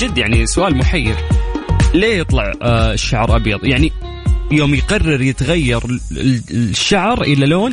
[0.00, 1.16] جد يعني سؤال محير.
[1.94, 3.92] ليه يطلع الشعر أبيض؟ يعني
[4.52, 5.80] يوم يقرر يتغير
[6.50, 7.72] الشعر إلى لون؟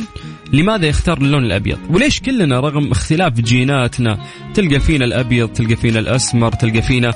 [0.52, 4.18] لماذا يختار اللون الأبيض؟ وليش كلنا رغم اختلاف جيناتنا
[4.54, 7.14] تلقى فينا الأبيض، تلقى فينا الأسمر، تلقى فينا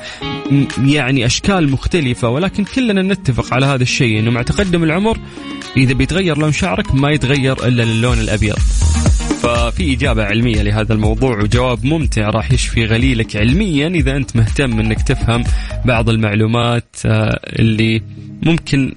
[0.85, 5.19] يعني أشكال مختلفة ولكن كلنا نتفق على هذا الشيء إنه مع تقدم العمر
[5.77, 8.57] إذا بيتغير لون شعرك ما يتغير إلا للون الأبيض.
[9.43, 15.03] ففي إجابة علمية لهذا الموضوع وجواب ممتع راح يشفي غليلك علميا إذا أنت مهتم أنك
[15.03, 15.45] تفهم
[15.85, 18.03] بعض المعلومات اللي
[18.43, 18.95] ممكن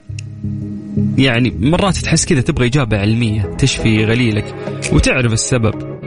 [1.19, 4.55] يعني مرات تحس كذا تبغى إجابة علمية تشفي غليلك
[4.93, 5.99] وتعرف السبب.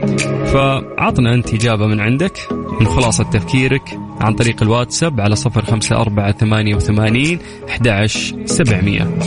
[0.45, 2.37] فعطنا أنت إجابة من عندك
[2.79, 8.07] من خلاصة تفكيرك عن طريق الواتساب على صفر خمسة أربعة ثمانية وثمانين أحد
[8.45, 9.17] سبعمية.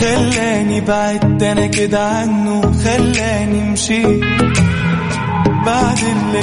[0.00, 4.24] خلاني بعدت أنا كده عنه خلاني مشيت
[5.66, 6.42] بعد اللي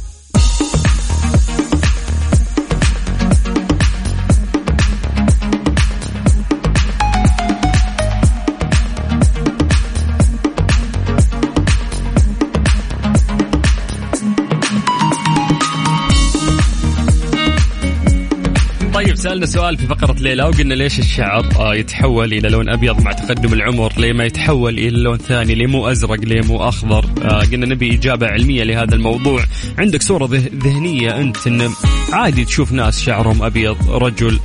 [19.21, 23.53] سألنا سؤال في فقرة ليلى وقلنا ليش الشعر آه يتحول إلى لون أبيض مع تقدم
[23.53, 27.65] العمر ليه ما يتحول إلى لون ثاني ليه مو أزرق ليه مو أخضر؟ آه قلنا
[27.65, 29.43] نبي إجابة علمية لهذا الموضوع.
[29.77, 30.29] عندك صورة
[30.63, 31.69] ذهنية أنت أن
[32.13, 34.39] عادي تشوف ناس شعرهم أبيض رجل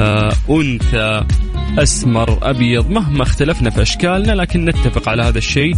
[0.00, 1.24] آه أنثى.
[1.78, 5.74] أسمر أبيض مهما اختلفنا في أشكالنا لكن نتفق على هذا الشيء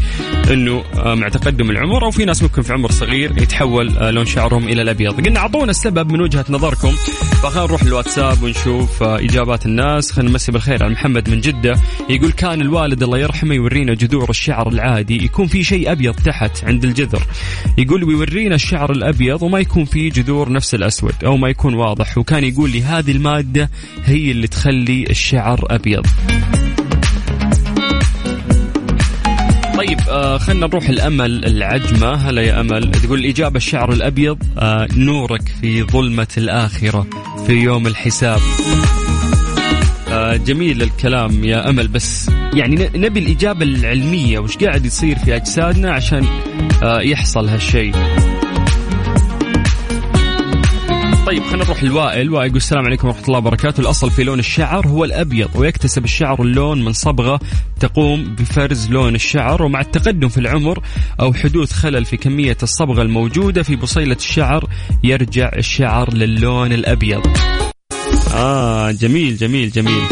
[0.51, 4.83] إنه مع تقدم العمر أو في ناس ممكن في عمر صغير يتحول لون شعرهم إلى
[4.83, 5.27] الأبيض.
[5.27, 6.91] قلنا أعطونا السبب من وجهة نظركم
[7.43, 10.13] فخلينا نروح للواتساب ونشوف إجابات الناس.
[10.13, 14.69] خلينا نمسي بالخير على محمد من جدة يقول كان الوالد الله يرحمه يورينا جذور الشعر
[14.69, 17.23] العادي يكون في شيء أبيض تحت عند الجذر.
[17.79, 22.19] يقول ويورينا الشعر الأبيض وما يكون فيه جذور نفس الأسود أو ما يكون واضح.
[22.19, 23.71] وكان يقول لي هذه المادة
[24.05, 25.86] هي اللي تخلي الشعر أبيض.
[25.87, 26.07] الأبيض.
[29.77, 32.15] طيب آه خلينا نروح الأمل العجمة.
[32.15, 32.91] هلا يا أمل.
[32.91, 37.07] تقول الاجابه الشعر الأبيض آه نورك في ظلمة الآخرة
[37.47, 38.41] في يوم الحساب.
[40.11, 44.39] آه جميل الكلام يا أمل بس يعني نبي الإجابة العلمية.
[44.39, 46.27] وش قاعد يصير في أجسادنا عشان
[46.83, 47.93] آه يحصل هالشيء؟
[51.27, 53.81] طيب خلينا نروح لوائل وائل يقول السلام عليكم ورحمة الله وبركاته.
[53.81, 57.41] الأصل في لون الشعر هو الأبيض ويكتسب الشعر اللون من صبغة
[57.81, 59.63] تقوم بفرز لون الشعر.
[59.63, 60.83] ومع التقدم في العمر
[61.21, 64.69] أو حدوث خلل في كمية الصبغة الموجودة في بصيلة الشعر
[65.05, 67.27] يرجع الشعر للون الأبيض.
[68.35, 70.03] آه جميل جميل جميل.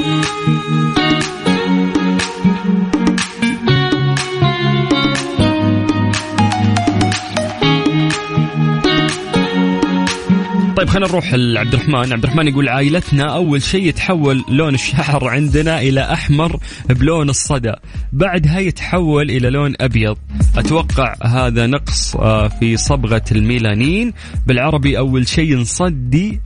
[10.95, 16.01] خلينا نروح لعبد الرحمن عبد الرحمن يقول عائلتنا أول شيء يتحول لون الشعر عندنا إلى
[16.01, 17.73] أحمر بلون الصدى
[18.13, 20.17] بعدها يتحول إلى لون أبيض.
[20.57, 24.13] أتوقع هذا نقص آه، في صبغة الميلانين.
[24.47, 26.41] بالعربي أول شيء نصدي.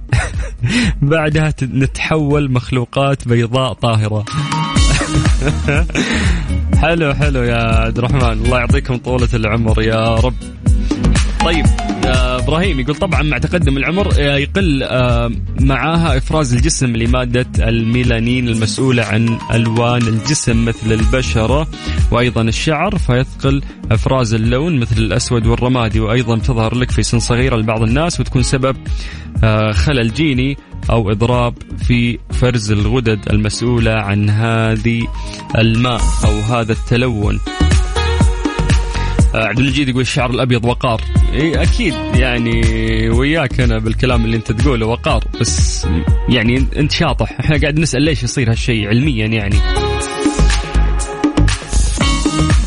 [1.02, 4.24] بعدها نتحول مخلوقات بيضاء طاهرة.
[6.82, 10.34] حلو حلو يا عبد الرحمن الله يعطيكم طولة العمر يا رب.
[11.44, 11.66] طيب
[12.07, 18.48] آه إبراهيم يقول طبعا مع تقدم العمر آه يقل آه معاها إفراز الجسم لمادة الميلانين
[18.48, 21.68] المسؤولة عن ألوان الجسم مثل البشرة
[22.11, 27.83] وأيضا الشعر فيثقل إفراز اللون مثل الأسود والرمادي وأيضا تظهر لك في سن صغيره لبعض
[27.83, 28.77] الناس وتكون سبب
[29.72, 30.57] خلل جيني
[30.90, 31.55] أو إضراب
[31.87, 35.07] في فرز الغدد المسؤولة عن هذه
[35.59, 37.40] الماء أو هذا التلون.
[39.34, 41.00] عبد المجيد يقول الشعر الأبيض وقار.
[41.34, 41.94] إي أكيد.
[42.14, 42.60] يعني
[43.08, 45.86] وياك أنا بالكلام اللي أنت تقوله وقار بس
[46.28, 47.40] يعني أنت شاطح.
[47.40, 49.56] إحنا قاعد نسأل ليش يصير هالشيء علميا يعني.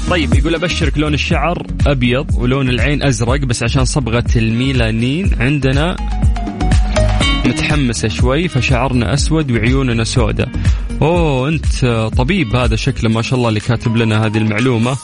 [0.09, 5.95] طيب يقول أبشرك لون الشعر أبيض ولون العين أزرق بس عشان صبغة الميلانين عندنا
[7.45, 10.49] متحمسة شوي فشعرنا أسود وعيوننا سوداء.
[11.01, 11.85] أوه أنت
[12.17, 14.97] طبيب هذا شكله ما شاء الله اللي كاتب لنا هذه المعلومة.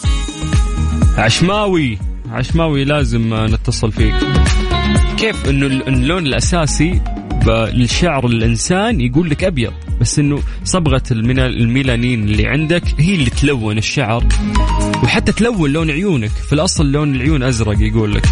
[1.17, 1.97] عشماوي.
[2.31, 4.15] عشماوي لازم نتصل فيك.
[5.17, 7.01] كيف إنه اللون الأساسي
[7.47, 14.23] للشعر الإنسان يقول لك أبيض بس إنه صبغة الميلانين اللي عندك هي اللي تلون الشعر
[15.03, 16.29] وحتى تلون لون عيونك.
[16.29, 18.25] في الأصل لون العيون أزرق يقول لك.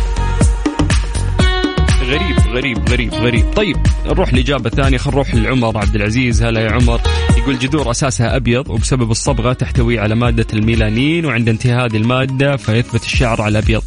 [2.06, 3.46] غريب غريب غريب غريب.
[3.54, 4.98] طيب نروح لإجابة ثانية.
[4.98, 6.44] خلينا نروح لعمر عبد العزيز.
[6.44, 7.02] هلا يا عمر.
[7.38, 13.04] يقول جذور أساسها أبيض وبسبب الصبغة تحتوي على مادة الميلانين وعند انتهاء هذه المادة فيثبت
[13.04, 13.84] الشعر على أبيض.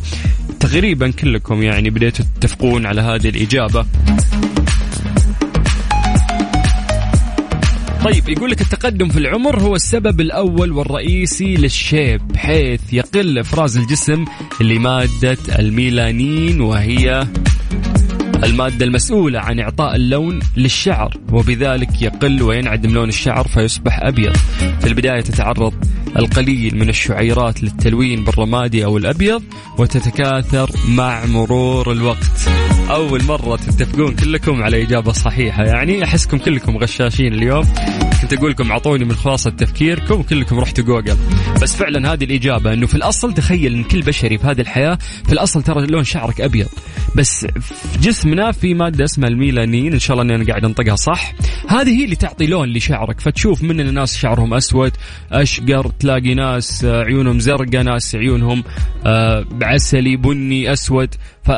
[0.61, 3.87] تقريبا كلكم يعني بديتوا تتفقون على هذه الإجابة.
[8.05, 14.25] طيب يقول لك التقدم في العمر هو السبب الأول والرئيسي للشيب حيث يقل إفراز الجسم
[14.61, 17.27] لمادة الميلانين وهي
[18.45, 24.37] المادة المسؤولة عن إعطاء اللون للشعر وبذلك يقل وينعدم لون الشعر فيصبح أبيض.
[24.81, 25.75] في البداية تتعرض
[26.17, 29.43] القليل من الشعيرات للتلوين بالرمادي أو الأبيض
[29.79, 32.49] وتتكاثر مع مرور الوقت.
[32.91, 35.65] أول مرة تتفقون كلكم على إجابة صحيحة.
[35.65, 37.65] يعني أحسكم كلكم غشاشين اليوم.
[38.23, 41.17] كنت أقول لكم أعطوني من خلاصة تفكيركم كلكم رحتوا جوجل.
[41.63, 45.33] بس فعلا هذه الإجابة أنه في الأصل تخيل أن كل بشري في هذه الحياة في
[45.33, 46.69] الأصل ترى لون شعرك أبيض.
[47.17, 51.35] بس في جسمنا في مادة اسمها الميلانين إن شاء الله أني أنا قاعد أنطقها صح.
[51.69, 53.21] هذه هي اللي تعطي لون لشعرك.
[53.21, 54.93] فتشوف من الناس شعرهم أسود
[55.33, 58.65] أشقر تلاقي ناس عيونهم زرقاء ناس عيونهم
[59.07, 61.15] آه، عسلي بني أسود.
[61.45, 61.51] ف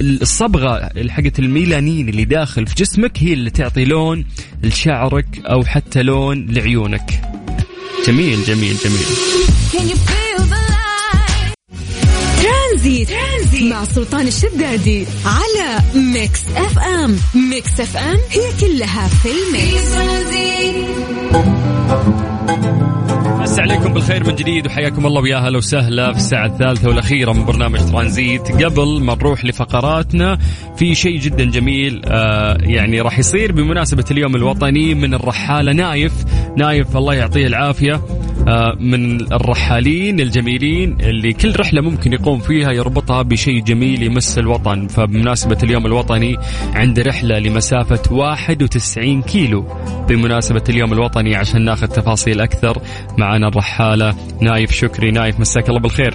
[0.00, 4.24] الصبغه حقت الميلانين اللي داخل في جسمك هي اللي تعطي لون
[4.62, 7.22] لشعرك أو حتى لون لعيونك.
[8.06, 9.06] جميل جميل جميل.
[12.42, 13.08] ترانزيت.
[13.08, 17.18] ترانزيت مع سلطان الشدادي على ميكس اف ام
[17.50, 19.94] ميكس اف ام هي كلها في ال mix.
[23.44, 27.44] مس عليكم بالخير من جديد وحياكم الله ويا أهلا وسهلا في الساعة الثالثة والأخيرة من
[27.44, 28.64] برنامج ترانزيت.
[28.64, 30.38] قبل ما نروح لفقراتنا
[30.76, 36.12] في شيء جدا جميل آه يعني راح يصير بمناسبة اليوم الوطني من الرحالة نايف.
[36.56, 38.00] نايف الله يعطيه العافية.
[38.80, 44.86] من الرحالين الجميلين اللي كل رحلة ممكن يقوم فيها يربطها بشيء جميل يمس الوطن.
[44.86, 46.36] فبمناسبة اليوم الوطني
[46.74, 49.66] عنده رحلة لمسافة 91 كيلو.
[50.08, 52.78] بمناسبة اليوم الوطني عشان ناخذ تفاصيل أكثر
[53.18, 55.10] معنا الرحالة نايف شكري.
[55.10, 56.14] نايف مساك الله بالخير.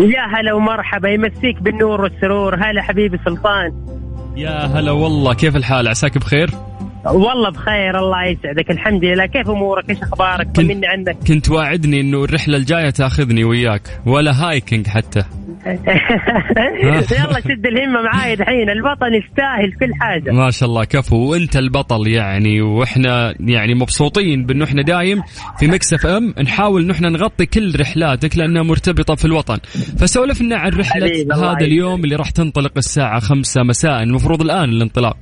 [0.00, 1.08] يا هلا ومرحبا.
[1.08, 2.54] يمسيك بالنور والسرور.
[2.54, 3.72] هلا حبيبي سلطان.
[4.36, 5.34] يا هلا والله.
[5.34, 6.50] كيف الحال؟ عساك بخير؟
[7.12, 8.70] والله بخير الله يسعدك.
[8.70, 9.26] الحمد لله.
[9.26, 13.82] كيف أمورك؟ إيش أخبارك؟ كنت- طمني عنك كنت واعدني إنه الرحلة الجاية تأخذني وياك.
[14.06, 15.22] ولا هايكنج حتى.
[16.84, 18.70] يلا شد الهمة معاي دحين.
[18.70, 20.30] البطل يستاهل كل حاجة.
[20.32, 20.84] ما شاء الله.
[20.84, 22.60] كفو وأنت البطل يعني.
[22.60, 25.22] وإحنا يعني مبسوطين بأنه إحنا دايم
[25.58, 26.34] في مكس إف إم.
[26.42, 29.58] نحاول إنه إحنا نغطي كل رحلاتك لأنها مرتبطة في الوطن.
[29.98, 34.02] فسولف لنا عن رحلة هذا اليوم اللي راح تنطلق الساعة خمسة مساء.
[34.02, 35.16] المفروض الآن الانطلاق.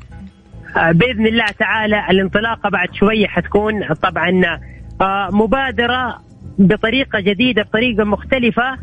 [0.76, 4.58] بإذن الله تعالى الانطلاقة بعد شوية حتكون طبعا
[5.00, 6.18] آه، مبادرة
[6.58, 8.78] بطريقة جديدة بطريقة مختلفة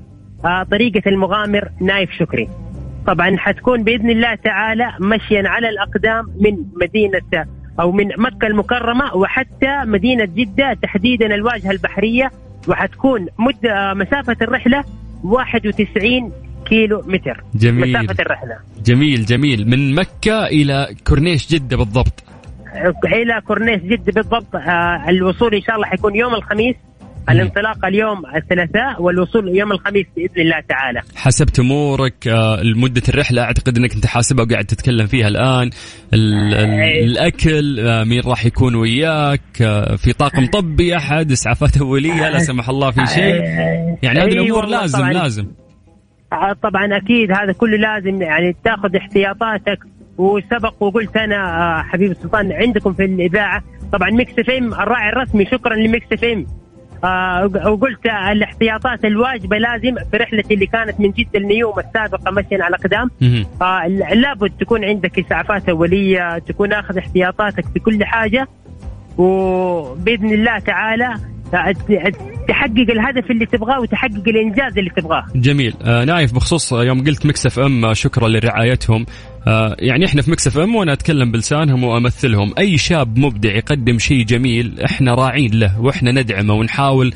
[0.45, 2.49] آه، طريقة المغامر نايف شكري.
[3.07, 7.45] طبعا حتكون بإذن الله تعالى مشيا على الأقدام من مدينة
[7.79, 12.31] أو من مكة المكرمة وحتى مدينة جدة تحديدا الواجهة البحرية
[12.67, 13.27] وحتكون
[13.69, 14.83] آه، مسافة الرحلة
[15.23, 16.31] 91
[16.73, 17.43] كيلو متر.
[17.55, 17.89] جميل.
[18.03, 18.57] مسافة الرحلة.
[18.85, 19.69] جميل جميل.
[19.69, 22.23] من مكة إلى كورنيش جدة بالضبط.
[23.05, 24.55] إلى كورنيش جدة بالضبط.
[24.55, 26.75] آه الوصول إن شاء الله حيكون يوم الخميس.
[27.29, 31.01] الانطلاق اليوم الثلاثاء والوصول يوم الخميس بإذن الله تعالى.
[31.15, 33.41] حسبت أمورك آه، مده الرحلة.
[33.41, 35.69] أعتقد إنك أنت حاسبها وقاعد تتكلم فيها الآن.
[36.13, 37.03] ال- ال- أي.
[37.03, 42.69] الأكل آه، مين راح يكون وياك؟ آه، في طاقم طبي أحد؟ إسعافات أولية؟ لا سمح
[42.69, 43.35] الله في شيء.
[44.03, 45.05] يعني هذه أي الأمور لازم.
[45.05, 45.43] لازم.
[45.43, 45.62] آه
[46.63, 49.79] طبعا أكيد هذا كله لازم يعني تأخذ احتياطاتك.
[50.17, 51.35] وسبق وقلت أنا
[51.79, 53.63] آه حبيبي السلطان عندكم في الإذاعة.
[53.91, 56.45] طبعا ميكس إف إم الراعي الرسمي شكرا لميكس إف إم.
[57.03, 62.75] آه وقلت الاحتياطات الواجبة لازم في رحلتي اللي كانت من جدة لنيوم السابقة مشيا على
[62.75, 63.11] أقدام.
[63.61, 68.47] آه لابد تكون عندك إسعافات أولية تكون آخذ احتياطاتك في كل حاجة.
[69.17, 71.15] وبإذن الله تعالى
[72.47, 75.23] تحقق الهدف اللي تبغاه وتحقق الإنجاز اللي تبغاه.
[75.35, 75.73] جميل.
[75.83, 79.05] آه نايف بخصوص يوم قلت Mix FM آه، شكرا لرعايتهم.
[79.47, 82.53] آه يعني إحنا في Mix FM وأنا أتكلم بلسانهم وأمثلهم.
[82.59, 87.13] أي شاب مبدع يقدم شيء جميل إحنا راعين له وإحنا ندعمه ونحاول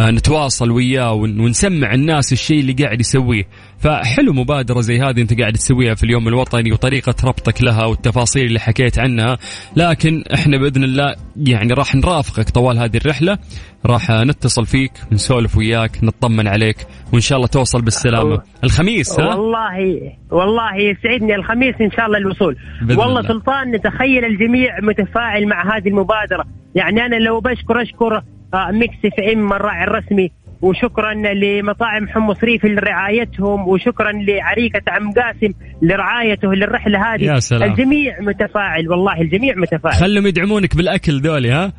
[0.00, 3.44] آه نتواصل وياه ون- ونسمع الناس الشيء اللي قاعد يسويه.
[3.80, 8.60] فحلو مبادرة زي هذه انت قاعد تسويها في اليوم الوطني وطريقة ربطك لها والتفاصيل اللي
[8.60, 9.38] حكيت عنها.
[9.76, 13.38] لكن إحنا بإذن الله يعني راح نرافقك طوال هذه الرحلة.
[13.86, 16.76] راح نتصل فيك نسولف وياك نطمن عليك
[17.12, 18.42] وإن شاء الله توصل بالسلامة.
[18.64, 22.56] الخميس ها؟ والله والله يسعدني الخميس إن شاء الله الوصول.
[22.82, 23.28] بإذن والله الله.
[23.28, 26.44] سلطان نتخيل الجميع متفاعل مع هذه المبادرة.
[26.74, 28.22] يعني أنا لو بشكر أشكر
[28.54, 30.30] آه، Mix FM الراعي الرسمي
[30.62, 37.24] وشكرا لمطاعم حمص ريف لرعايتهم وشكرا لعريكة عم قاسم لرعايته للرحلة هذه.
[37.24, 37.70] يا سلام.
[37.70, 39.94] الجميع متفاعل والله الجميع متفاعل.
[39.94, 41.72] خلهم يدعمونك بالأكل دولي ها؟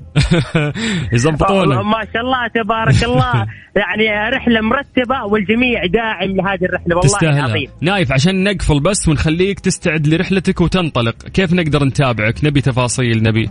[1.13, 3.47] يزبطونك ما شاء الله تبارك الله.
[3.81, 7.67] يعني رحلة مرتبة والجميع داعم لهذه الرحلة والله تستاهلها العظيم.
[7.81, 13.49] نايف عشان نقفل بس ونخليك تستعد لرحلتك وتنطلق كيف نقدر نتابعك؟ نبي تفاصيل نبي.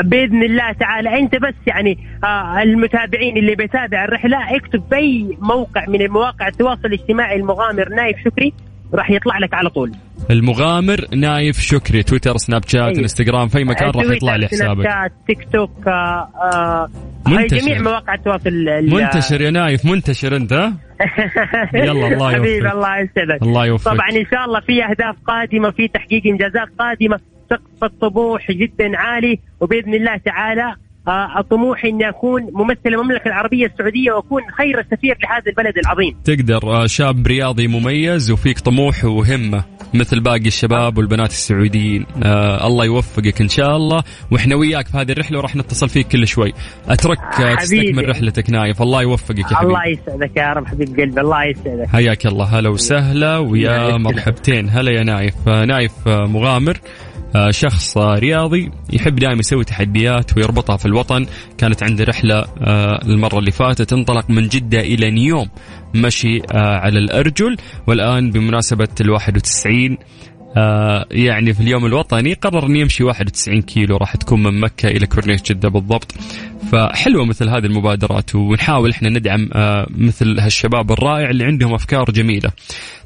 [0.00, 6.02] بإذن الله تعالى أنت بس يعني آه المتابعين اللي بيتابع الرحلة اكتب باي موقع من
[6.02, 8.52] المواقع التواصل الاجتماعي المغامر نايف شكري
[8.94, 9.92] راح يطلع لك على طول
[10.30, 12.98] المغامر نايف شكري تويتر سناب شات أيوه.
[12.98, 16.88] إنستغرام في مكان راح يطلع لي سناب حسابك شات تيك توك آه آه
[17.28, 17.56] منتشر.
[17.58, 20.72] جميع مواقع التواصل ال- منتشر يا نايف منتشر أنت ها؟
[21.74, 22.72] يلا الله حبيبي يوفقك.
[22.74, 23.94] الله يسعدك الله يوفقك.
[23.94, 27.20] طبعا إن شاء الله في أهداف قادمة في تحقيق إنجازات قادمة
[27.52, 30.74] سقف الطموح جدا عالي وبإذن الله تعالى
[31.08, 36.16] آه، طموحي اني أكون ممثل المملكة العربية السعودية وأكون خير سفير لهذا البلد العظيم.
[36.24, 42.06] تقدر آه، شاب رياضي مميز وفيك طموح وهمة مثل باقي الشباب والبنات السعوديين.
[42.24, 44.02] آه الله يوفقك إن شاء الله.
[44.30, 46.52] وإحنا وياك في هذه الرحلة وراح نتصل فيك كل شوي.
[46.88, 47.56] حبيبي.
[47.56, 49.72] تستكمل رحلتك نايف الله يوفقك يا حبيبي.
[49.72, 51.88] الله يسعدك يا رب حبيب قلبي الله يسعدك.
[51.88, 52.44] حياك الله.
[52.44, 53.96] هلا وسهلا ويا.
[53.96, 54.68] مرحبتين.
[54.68, 55.48] هلا يا نايف.
[55.48, 56.76] نايف مغامر.
[57.50, 61.26] شخص آه، رياضي يحب دائما يسوي تحديات ويربطها في الوطن.
[61.58, 65.48] كانت عنده رحلة آه، المرة اللي فاتت انطلق من جدة إلى نيوم
[65.94, 67.56] مشي آه، على الأرجل.
[67.86, 69.98] والآن بمناسبة الواحد وتسعين
[70.56, 75.06] آه يعني في اليوم الوطني قرر انه يمشي 91 كيلو راح تكون من مكة إلى
[75.06, 76.14] كورنيش جدة بالضبط.
[76.72, 82.50] فحلوة مثل هذه المبادرات ونحاول إحنا ندعم آه مثل هالشباب الرائع اللي عندهم أفكار جميلة.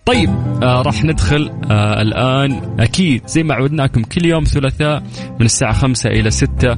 [0.06, 0.30] طيب
[0.62, 2.76] آه راح ندخل آه الآن.
[2.80, 5.02] أكيد زي ما عودناكم كل يوم ثلاثاء
[5.40, 6.76] من الساعة 5 إلى 6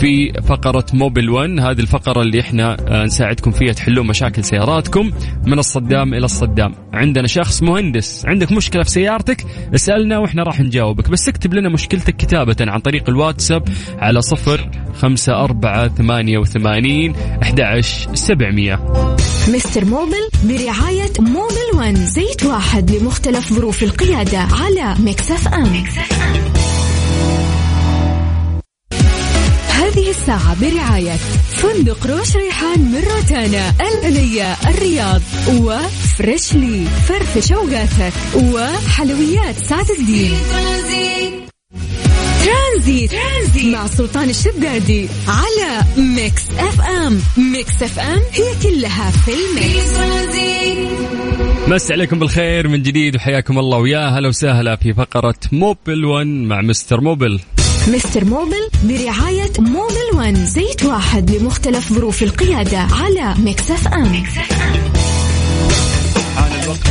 [0.00, 5.10] في فقرة موبل 1 هذه الفقرة اللي إحنا آه، نساعدكم فيها تحلون مشاكل سياراتكم
[5.46, 6.74] من الصدام إلى الصدام.
[6.92, 8.26] عندنا شخص مهندس.
[8.26, 11.10] عندك مشكلة في سيارتك؟ اسألنا وإحنا راح نجاوبك.
[11.10, 13.68] بس اكتب لنا مشكلتك كتابة عن طريق الواتساب
[13.98, 17.80] على صفر خمسة أربعة ثمانية وثمانين أحد
[18.14, 18.80] سبعمية.
[19.48, 26.91] Mister Mobil برعاية Mobil One زيت واحد لمختلف ظروف القيادة على Mix FM, Mix FM.
[29.82, 31.16] هذه الساعة برعاية
[31.56, 36.84] فندق روش ريحان من روتانا العليا الرياض و Freshly.
[36.84, 40.34] فرفش أوقاتك وحلويات سعد الدين.
[42.44, 43.10] ترانزيت.
[43.10, 47.20] ترانزيت مع سلطان الشدادي على Mix FM.
[47.36, 49.92] Mix FM هي كلها في ال mix.
[51.68, 56.60] مس عليكم بالخير من جديد وحياكم الله ويا هلا وسهلا في فقرة Mobil 1 مع
[56.60, 57.40] Mister Mobil.
[57.88, 64.12] Mister Mobil برعاية Mobil One زيت واحد لمختلف ظروف القيادة على Mix FM.
[66.36, 66.88] حان الوقت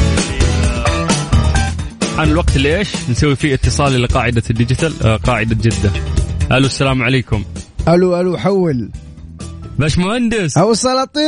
[2.18, 5.92] حان الوقت اللي إيش؟ نسوي فيه اتصال إلى قاعدة ال digital آه قاعدة جدة.
[6.52, 7.44] ألو السلام عليكم.
[7.88, 8.90] ألو ألو حول.
[9.80, 11.26] باش مهندس أو سلاطين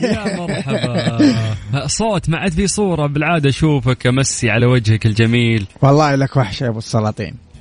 [0.00, 1.86] يا مرحبا.
[1.86, 5.66] صوت ما عاد في صورة بالعادة أشوفك أمسي على وجهك الجميل.
[5.82, 7.51] والله لك وحشة يا أبو السلاطين.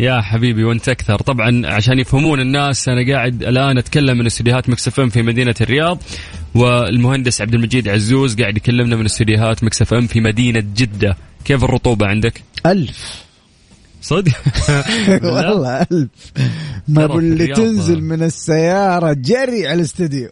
[0.00, 1.16] يا حبيبي وانت أكثر.
[1.16, 5.98] طبعا عشان يفهمون الناس أنا قاعد الآن أتكلم من استديوهات Mix FM في مدينة الرياض
[6.54, 11.16] والمهندس عبد المجيد عزوز قاعد يكلمنا من استديوهات Mix FM في مدينة جدة.
[11.44, 13.28] كيف الرطوبة عندك؟ ألف.
[14.02, 14.32] صدق؟
[15.34, 16.08] والله ألف.
[16.88, 17.46] ما اللي.
[17.46, 20.28] تنزل من السيارة جري على الاستديو.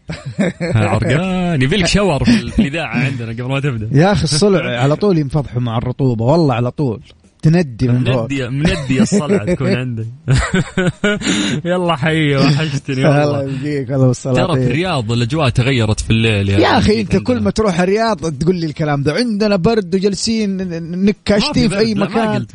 [0.61, 3.89] عرقان يبي لك شاور في ال- في الإذاعة عندنا قبل ما تبدأ.
[4.01, 7.01] يا أخي الصلع على طول ينفضحوا مع الرطوبة والله على طول.
[7.43, 8.21] تندي من فوق.
[8.23, 10.07] مندي مندي الصلعة تكون عندك.
[11.65, 13.43] يلا حي وحشتني الله والله.
[13.69, 17.51] يبقيك الله ترى في الرياض الأجواء تغيرت في الليل يا أخي عندك أنت كل ما
[17.51, 19.13] تروح الرياض تقول لي الكلام ده.
[19.13, 22.47] عندنا برد وجالسين نك ما كشتي في أي مكان.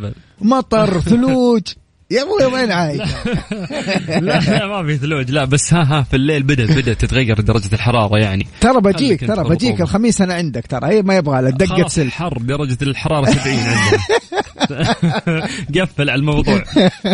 [0.42, 1.62] مطر ثلوج.
[2.12, 3.02] يا أبوي وين عايش؟
[4.08, 5.32] لا لا ما في ثلوج.
[5.32, 8.48] لا بس ها ها في الليل بدأت بدأت تتغير درجة الحرارة يعني.
[8.62, 9.82] ترى بجيك ترى بجيك.
[9.82, 12.12] الخميس أنا عندك ترى هي ما يبغى لك دقة سلك.
[12.12, 14.02] حر درجة الحرارة 70 عندنا.
[15.82, 16.64] قفل على الموضوع.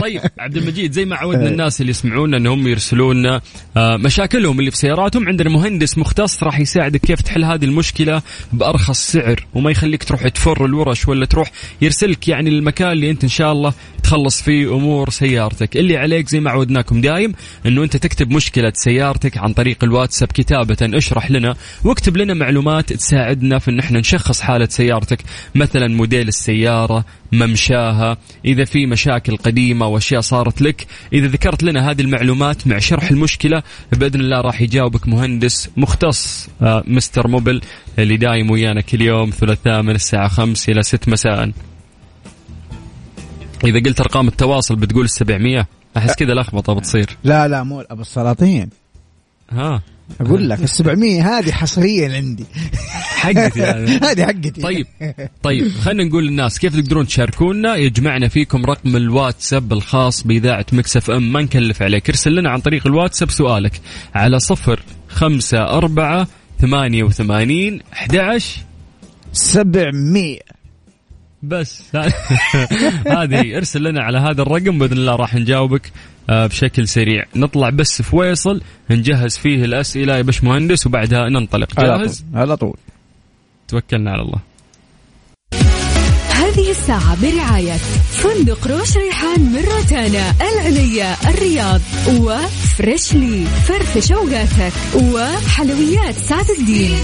[0.01, 3.41] طيب عبد المجيد زي ما عودنا الناس اللي يسمعونا إنهم يرسلون لنا
[3.77, 5.27] آه، مشاكلهم اللي في سياراتهم.
[5.27, 8.21] عندنا مهندس مختص راح يساعدك كيف تحل هذه المشكلة
[8.53, 13.29] بأرخص سعر وما يخليك تروح تفر الورش ولا تروح يرسلك يعني المكان اللي أنت إن
[13.29, 13.73] شاء الله
[14.03, 15.77] تخلص فيه امور سيارتك.
[15.77, 17.33] اللي عليك زي ما عودناكم دايم
[17.65, 23.59] إنه أنت تكتب مشكلة سيارتك عن طريق الواتساب كتابة اشرح لنا واكتب لنا معلومات تساعدنا
[23.59, 25.19] في إن إحنا نشخص حالة سيارتك.
[25.55, 30.87] مثلا موديل السيارة ممشاها إذا في مشاكل قديمة وأشياء صارت لك.
[31.13, 36.83] إذا ذكرت لنا هذه المعلومات مع شرح المشكلة بإذن الله راح يجاوبك مهندس مختص آه،
[36.87, 37.61] مستر موبل
[37.99, 41.51] اللي دايم ويانا كل يوم ثلاثاء من الساعة 5 إلى 6 مساء.
[43.63, 47.17] إذا قلت أرقام التواصل بتقول ال 700 أحس كذا لخبطة بتصير.
[47.23, 48.69] لا لا مو أبو السلاطين.
[49.49, 49.81] ها.
[50.21, 52.45] أقول لك ال 700 هذه حصريا عندي.
[52.93, 53.91] حقتي يعني.
[54.07, 54.61] هذه حقتي.
[54.61, 54.87] طيب
[55.43, 61.33] طيب خلينا نقول للناس كيف تقدرون تشاركونا؟ يجمعنا فيكم رقم الواتساب الخاص بإذاعة مكسف أم.
[61.33, 63.81] ما نكلف عليك ارسل لنا عن طريق الواتساب سؤالك
[64.15, 64.79] على صفر
[65.09, 66.27] خمسة أربعة
[66.61, 68.39] ثمانية وثمانين أحد
[69.33, 70.39] 700
[71.43, 71.83] بس.
[73.17, 75.91] هذه ارسل لنا على هذا الرقم بإذن الله راح نجاوبك
[76.29, 77.25] آه، بشكل سريع.
[77.35, 81.79] نطلع بس فويصل نجهز فيه الأسئلة يا باش مهندس وبعدها ننطلق.
[81.79, 82.77] على جاهز؟ طول على طول.
[83.67, 84.39] توكلنا على الله.
[86.31, 87.77] هذه الساعة برعاية
[88.11, 91.81] فندق روش ريحان من روتانا العنية الرياض
[92.19, 93.45] و Freshly.
[93.45, 96.97] فرفش أوقاتك وحلويات سعد الدين.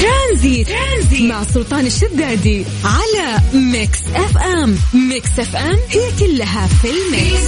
[0.00, 0.68] ترانزيت.
[0.68, 1.22] ترانزيت.
[1.22, 4.78] مع سلطان الشدادي على Mix FM.
[4.94, 7.44] Mix FM هي كلها في ال mix.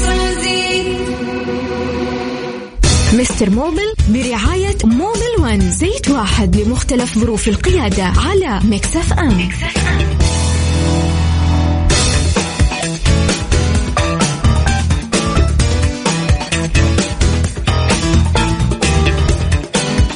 [3.13, 5.71] Mister Mobil برعاية Mobil One.
[5.71, 9.49] زيت واحد لمختلف ظروف القيادة على Mix FM.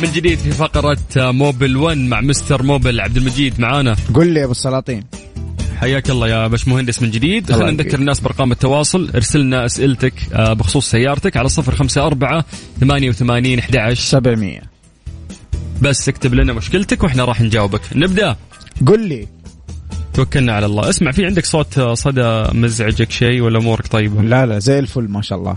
[0.03, 3.97] من جديد في فقرة آه، موبل 1 مع مستر موبل عبد المجيد معانا.
[4.15, 5.05] قل لي يا أبو السلاطين.
[5.77, 7.53] حياك الله يا باش مهندس من جديد.
[7.53, 7.71] خلينا.
[7.71, 9.11] نذكر الناس بأرقام التواصل.
[9.15, 12.45] ارسلنا أسئلتك آه، بخصوص سيارتك على صفر خمسة أربعة
[12.81, 14.61] ثمانية وثمانين أحد 700
[15.83, 17.81] بس اكتب لنا مشكلتك وإحنا راح نجاوبك.
[17.95, 18.37] نبدأ.
[18.87, 19.29] قل لي.
[20.15, 20.89] توكلنا على الله.
[20.89, 25.09] اسمع في عندك صوت آه، صدى مزعجك شيء ولا أمورك طيبة؟ لا لا زي الفل
[25.09, 25.57] ما شاء الله.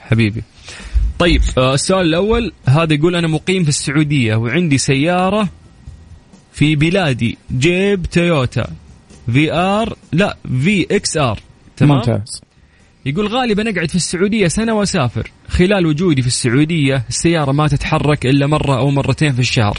[0.00, 0.42] حبيبي.
[1.20, 1.42] طيب.
[1.58, 5.48] آه، السؤال الأول هذا يقول أنا مقيم في السعودية وعندي سيارة
[6.52, 8.66] في بلادي جيب تويوتا
[9.32, 11.40] VR لا VXR
[11.76, 12.40] تمام؟ ممتاز.
[13.06, 15.30] يقول غالبا أقعد في السعودية سنة وأسافر.
[15.48, 19.78] خلال وجودي في السعودية السيارة ما تتحرك إلا مرة أو مرتين في الشهر.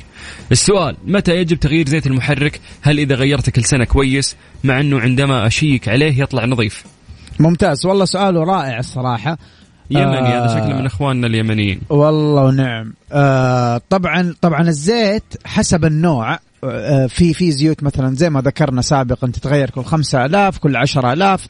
[0.52, 5.48] السؤال متى يجب تغيير زيت المحرك؟ هل إذا غيرت كل سنة كويس؟ مع إنه عندما
[5.48, 6.84] أشيك عليه يطلع نظيف.
[7.40, 7.86] ممتاز.
[7.86, 9.38] والله سؤاله رائع الصراحة.
[9.92, 10.48] يمني هذا آه.
[10.48, 11.82] شكله من إخواننا اليمنيين.
[11.90, 18.42] والله ونعم آه طبعا طبعا الزيت حسب النوع آه في في زيوت مثلا زي ما
[18.42, 21.48] ذكرنا سابقا تتغير كل 5000 كل 10000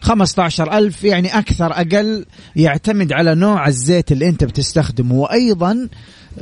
[0.00, 2.26] 15000 يعني أكثر أقل
[2.56, 5.14] يعتمد على نوع الزيت اللي أنت بتستخدمه.
[5.14, 5.88] وأيضا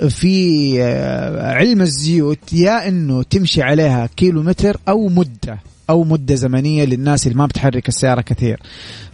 [0.09, 5.59] في آه، علم الزيوت يا إنه تمشي عليها كيلو متر أو مدة.
[5.91, 8.61] أو مدة زمنية للناس اللي ما بتحرك السيارة كثير.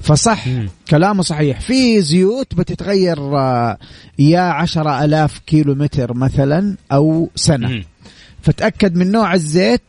[0.00, 0.68] فصح مم.
[0.90, 1.60] كلامه صحيح.
[1.60, 3.78] في زيوت بتتغير آه،
[4.18, 7.68] يا عشرة ألاف كيلو متر مثلا أو سنة.
[7.68, 7.84] مم.
[8.42, 9.82] فتأكد من نوع الزيت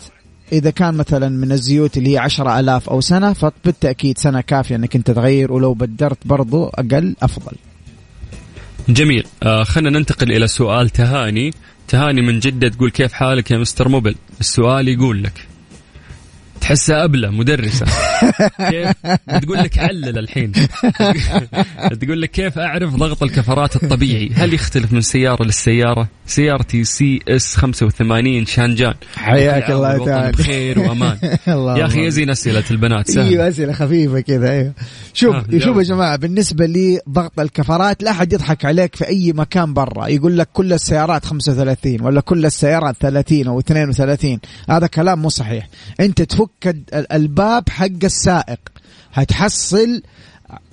[0.51, 4.95] إذا كان مثلا من الزيوت اللي هي عشرة ألاف أو سنة فبالتأكيد سنة كافية أنك
[4.95, 7.57] أنت تغير ولو بدرت برضو أقل أفضل.
[8.89, 9.27] جميل.
[9.43, 11.51] آه خلينا ننتقل إلى سؤال تهاني.
[11.88, 15.47] تهاني من جدة تقول كيف حالك يا مستر موبل؟ السؤال يقول لك
[16.62, 17.86] تحسها أبلة مدرسة.
[18.70, 18.91] كيف؟
[19.28, 20.51] بتقول لك علل الحين.
[22.01, 28.45] تقول لك كيف أعرف ضغط الكفرات الطبيعي؟ هل يختلف من سيارة للسيارة؟ سيارتي CS 85
[28.45, 28.93] شانجان.
[29.16, 30.32] حياك الله تعالى.
[30.32, 31.18] بخير وأمان.
[31.78, 32.06] يا أخي.
[32.06, 34.74] يزين أسئلة البنات سهل أيوه أسئلة خفيفة كذا أيوه.
[35.14, 35.78] شوف آه، شوف.
[35.78, 40.08] يا جماعة بالنسبة لضغط الكفرات لا أحد يضحك عليك في أي مكان برا.
[40.08, 44.39] يقول لك كل السيارات 35 ولا كل السيارات 30 أو 32
[44.70, 45.68] هذا كلام مو صحيح.
[45.99, 48.59] أنت تفك ال- الباب حق السائق.
[49.13, 50.01] هتحصل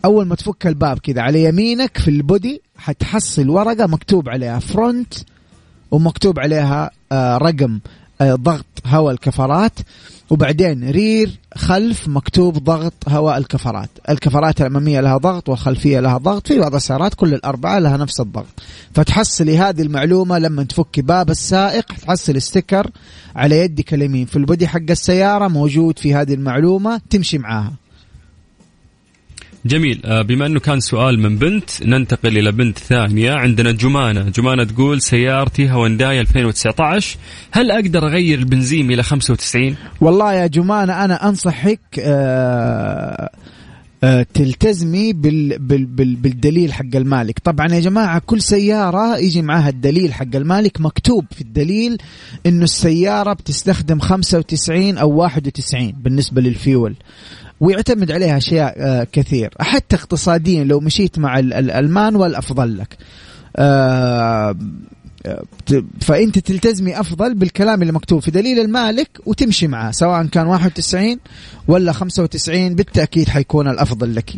[0.04, 5.14] أول ما تفك الباب كذا على يمينك في ال body حتحصل ورقة مكتوب عليها front
[5.90, 7.80] ومكتوب عليها آه، رقم.
[8.30, 9.72] ضغط هواء الكفرات
[10.30, 13.90] وبعدين rear خلف مكتوب ضغط هواء الكفرات.
[14.08, 18.46] الكفرات الأمامية لها ضغط والخلفية لها ضغط في بعض السيارات كل الأربعة لها نفس الضغط.
[18.94, 22.90] فتحصلي هذه المعلومة لما تفكي باب السائق تحصل sticker
[23.36, 24.26] على يدك اليمين.
[24.26, 27.81] في البودي حق السيارة موجود في هذه المعلومة تمشي معاها.
[29.66, 30.00] جميل.
[30.04, 33.32] آه، بما أنه كان سؤال من بنت ننتقل إلى بنت ثانية.
[33.32, 34.22] عندنا جمانة.
[34.22, 37.16] جمانة تقول سيارتي هونداي 2019
[37.52, 43.30] هل أقدر أغير البنزين إلى 95 والله يا جمانة أنا أنصحك آه
[44.04, 47.38] آه، تلتزمي بال بال بال بالدليل حق المالك.
[47.38, 51.98] طبعا يا جماعة كل سيارة يجي معها الدليل حق المالك مكتوب في الدليل
[52.46, 56.94] إنه السيارة بتستخدم 95 أو 91 بالنسبة للفيول.
[57.62, 59.50] ويعتمد عليها أشياء آه، كثير.
[59.60, 62.96] حتى اقتصاديا لو مشيت مع ال- ال- المانوال أفضل لك.
[63.56, 64.56] آه،
[65.66, 71.18] ت- فأنت تلتزمي أفضل بالكلام اللي مكتوب في دليل المالك وتمشي معاه سواء كان 91
[71.68, 74.32] ولا 95 بالتأكيد حيكون الأفضل لك.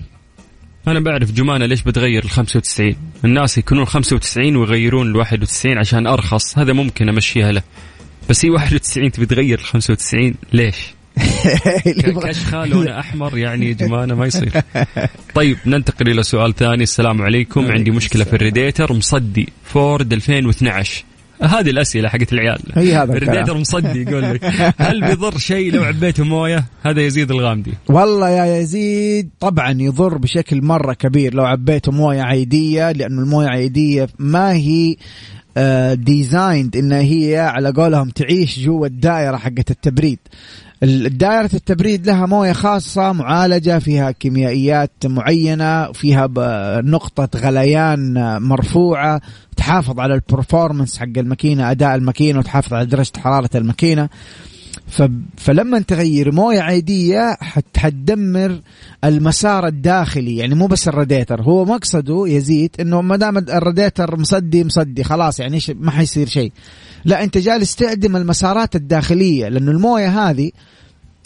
[0.88, 6.58] أنا بعرف جمانة ليش بتغير ال 95 الناس يكونون 95 ويغيرون ال 91 عشان أرخص
[6.58, 7.62] هذا ممكن أمشيها له.
[8.30, 10.93] بس هي 91 تبي تغير ال 95 ليش؟
[12.24, 14.52] كشخه لونه أحمر يعني جمانه ما يصير.
[15.34, 16.82] طيب ننتقل إلى سؤال ثاني.
[16.82, 17.72] السلام عليكم.
[17.72, 21.04] عندي مشكلة في الريديتر مصدي فورد 2012
[21.42, 22.58] هذه الأسئلة حقت العيال.
[22.74, 23.12] هي هذا.
[23.16, 24.44] الريديتر مصدي يقول لك
[24.78, 27.72] هل بيضر شيء لو عبيته موية؟ هذا يزيد الغامدي.
[27.88, 34.08] والله يا يزيد طبعا يضر بشكل مرة كبير لو عبيته موية عادية لأنه الموية عادية
[34.18, 34.96] ما هي
[35.94, 40.18] designed انها هي على قولهم تعيش جوا الدائرة حقت التبريد.
[40.18, 46.28] ال- دائرة التبريد لها موية خاصة معالجة فيها كيميائيات معينة فيها
[46.80, 49.20] نقطة غليان مرفوعة
[49.56, 54.08] تحافظ على ال performance حق الماكينة أداء الماكينة وتحافظ على درجة حرارة الماكينة.
[55.36, 57.76] فلما تغير موية عادية حت...
[57.76, 58.60] حتدمر
[59.04, 60.36] المسار الداخلي.
[60.36, 61.42] يعني مو بس الراديتر.
[61.42, 65.04] هو مقصده يزيد إنه ما دام الراديتر مصدي مصدي.
[65.04, 66.52] خلاص يعني ما حيصير شيء.
[67.04, 69.48] لا أنت جالس تعدم المسارات الداخلية.
[69.48, 70.50] لأنه الموية هذه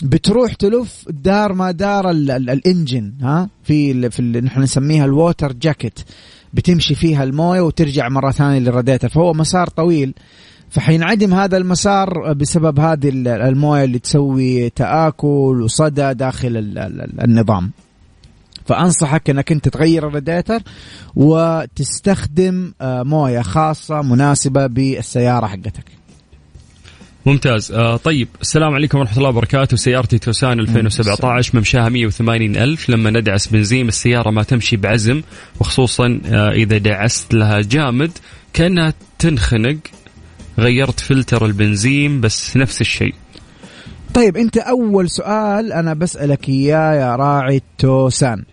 [0.03, 2.31] بتروح تلف دار ما دار ال...
[2.31, 2.51] ال...
[2.51, 4.11] ال engine ها؟ في.
[4.11, 4.45] في ال...
[4.45, 6.01] نحن نسميها ال water jacket
[6.55, 9.09] بتمشي فيها الموية وترجع مرة ثانية للراديتر.
[9.09, 10.15] فهو مسار طويل.
[10.71, 17.71] فحينعدم هذا المسار بسبب هذه ال- المويه اللي تسوي تآكل وصدى داخل ال- ال- النظام.
[18.67, 20.61] فأنصحك إنك أنت تغير الراديتر
[21.17, 25.85] وتستخدم آه، مويه خاصة مناسبة بالسيارة حقتك.
[27.27, 27.73] ممتاز.
[27.73, 29.77] آه طيب السلام عليكم ورحمة الله وبركاته.
[29.77, 32.91] سيارتي توسان 2017 ممشاها 180 ألف.
[32.91, 35.23] لما ندعس بنزين السيارة ما تمشي بعزم
[35.61, 38.11] وخصوصا آه إذا دعست لها جامد
[38.53, 39.77] كأنها تنخنق
[40.59, 43.15] غيرت فلتر البنزين بس نفس الشيء.
[44.15, 48.45] طيب أنت أول سؤال أنا بسألك إياه يا راعي توسان.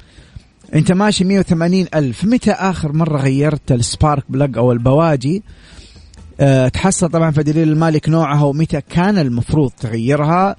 [0.76, 5.44] أنت ماشي 180 ألف متى آخر مرة غيرت ال spark plug أو البواجي؟
[6.40, 10.56] أه تحصل طبعا في دليل المالك نوعها ومتى كان المفروض تغيرها؟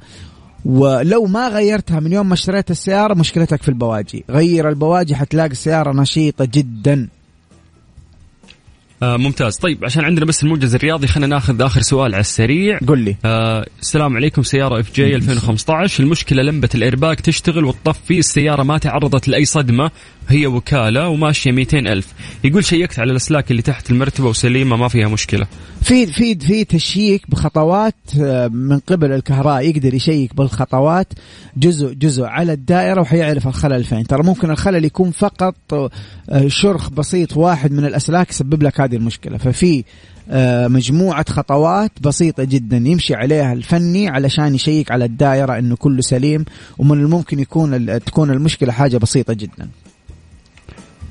[0.65, 4.25] ولو ما غيرتها من يوم ما اشتريت السيارة مشكلتك في البواجي.
[4.31, 7.09] غير البواجي حتلاقي السيارة نشيطة جدا.
[9.03, 9.57] آه ممتاز.
[9.57, 12.79] طيب عشان عندنا بس الموجز الرياضي خلينا ناخذ آخر سؤال على السريع.
[12.89, 13.17] قل لي.
[13.25, 19.45] آه السلام عليكم سيارة FJ 2015 المشكلة لمبة الايرباك تشتغل وتطفي السيارة ما تعرضت لأي
[19.45, 19.91] صدمة.
[20.29, 22.13] هي وكالة وماشية 200 ألف.
[22.45, 25.47] يقول شيكت على الأسلاك اللي تحت المرتبة وسليمة ما فيها مشكلة.
[25.83, 31.07] في في في تشييك بخطوات آه، من قبل الكهرباء يقدر يشيك بالخطوات
[31.57, 34.07] جزء جزء على الدائرة وحيعرف الخلل فين.
[34.07, 35.91] ترى ممكن الخلل يكون فقط آه،
[36.47, 39.39] شرخ بسيط واحد من الأسلاك يسبب لك هذه المشكلة.
[39.39, 39.85] ففي
[40.31, 46.45] آه، مجموعة خطوات بسيطة جدا يمشي عليها الفني علشان يشيك على الدائرة إنه كله سليم
[46.79, 49.69] ومن الممكن يكون تكون المشكلة حاجة بسيطة جدا.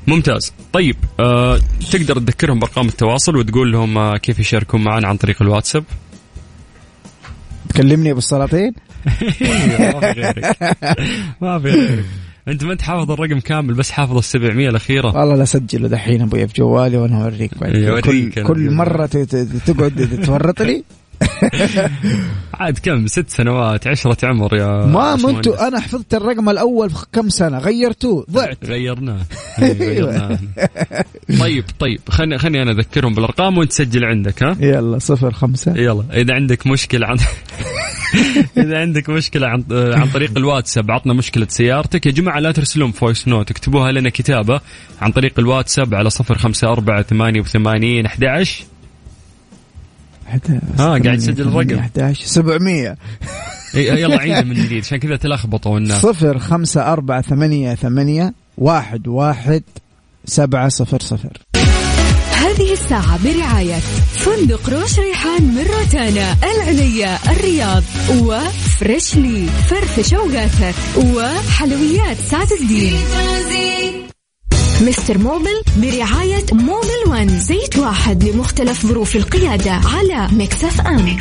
[0.07, 0.53] ممتاز.
[0.73, 1.59] طيب آه،
[1.91, 5.83] تقدر تذكرهم بأرقام التواصل وتقول لهم آه، كيف يشاركون معنا عن طريق الواتساب؟
[7.69, 8.73] تكلمني أبو السلاطين؟
[9.93, 10.57] ما في غيرك.
[11.41, 12.05] ما في غيرك.
[12.47, 15.17] أنت ما انت حافظ الرقم كامل بس حافظ ال 700 الأخيرة.
[15.19, 17.53] والله لا سجله دحين أبوي في جوالي وأنا أوريك
[18.05, 18.71] كل, كل.
[18.71, 20.83] مرة تقعد تورط لي
[22.59, 25.13] عاد كم؟ ست سنوات عشرة عمر يا ما.
[25.29, 28.65] أنتوا أنا حفظت الرقم الأول في كم سنة؟ غيرتوه ضعت.
[28.71, 29.21] غيرناه.
[29.61, 30.39] إيه، غيرناه.
[31.39, 31.99] طيب طيب.
[32.09, 35.73] خلني خلني أنا أذكرهم بالأرقام وأنت سجل عندك ها؟ يلا صفر خمسة.
[35.75, 36.03] يلا.
[36.13, 37.17] إذا عندك مشكلة عن
[38.57, 42.05] إذا عندك مشكلة عن عن طريق الواتساب عطنا مشكلة سيارتك.
[42.05, 44.61] يا جماعة لا ترسلون voice note اكتبوها لنا كتابة
[45.01, 48.65] عن طريق الواتساب على صفر خمسة أربعة ثمانية وثمانين أحد عشر.
[50.27, 50.39] ها،
[50.79, 51.79] قاعد يسجل الرقم.
[51.79, 52.97] 11 700
[53.73, 54.83] يلا عيدها من جديد.
[54.83, 56.01] عشان كذا تلخبطوا الناس.
[56.01, 59.63] صفر خمسة أربعة ثمانية ثمانية واحد واحد
[60.25, 61.37] سبعة صفر صفر.
[62.31, 63.79] هذه الساعة برعاية
[64.15, 67.83] فندق روش ريحان من روتانا العليا الرياض
[68.19, 69.45] وفريشلي.
[69.45, 74.04] فرفش أوقاتك وحلويات سعد الدين.
[74.81, 77.39] Mister Mobil برعاية Mobil One.
[77.39, 81.17] زيت واحد لمختلف ظروف القيادة على Mix FM.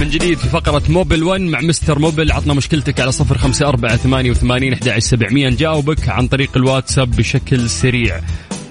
[0.00, 2.32] من جديد في فقرة موبل 1 مع Mister Mobil.
[2.32, 5.48] عطنا مشكلتك على صفر خمسة أربعة ثمانية وثمانين أحد سبعمية.
[5.48, 8.20] نجاوبك عن طريق الواتساب بشكل سريع.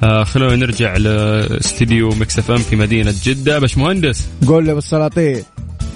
[0.03, 3.59] آه خلونا نرجع لاستديو Mix FM في مدينة جدة.
[3.59, 5.43] باش مهندس قول لي أبو السلاطين.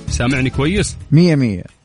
[0.10, 1.79] سامعني كويس؟ مية مية.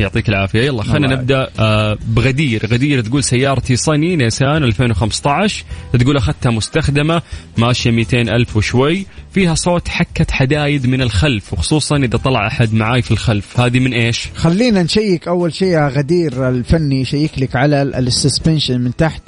[0.00, 0.60] يعطيك العافية.
[0.62, 2.66] يلا خلينا نبدأ آه بغدير.
[2.66, 5.64] غدير تقول سيارتي صني نيسان 2015
[6.00, 7.22] تقول أخذتها مستخدمة
[7.58, 9.06] ماشية 200 ألف وشوي.
[9.32, 13.60] فيها صوت حكة حدايد من الخلف وخصوصا إذا طلع أحد معاي في الخلف.
[13.60, 18.80] هذه من إيش؟ خلينا نشيك أول شيء يا غدير الفني يشيك لك على ال suspension
[18.80, 19.22] من تحت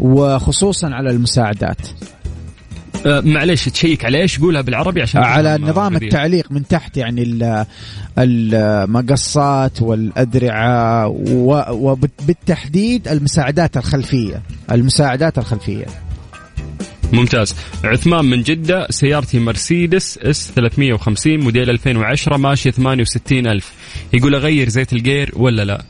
[0.00, 1.76] وخصوصا على المساعدات.
[3.06, 5.96] آه معليش تشيك على إيش؟ قولها بالعربي عشان على نظام.
[5.96, 7.66] التعليق من تحت يعني ال-
[8.18, 14.42] المقصات والأدرعة و- وبالتحديد المساعدات الخلفية.
[14.72, 15.86] المساعدات الخلفية.
[17.12, 17.54] ممتاز.
[17.84, 23.72] عثمان من جدة سيارتي مرسيدس S 350 موديل 2010 ماشية 68 ألف.
[24.12, 25.82] يقول أغير زيت الجير ولا لا؟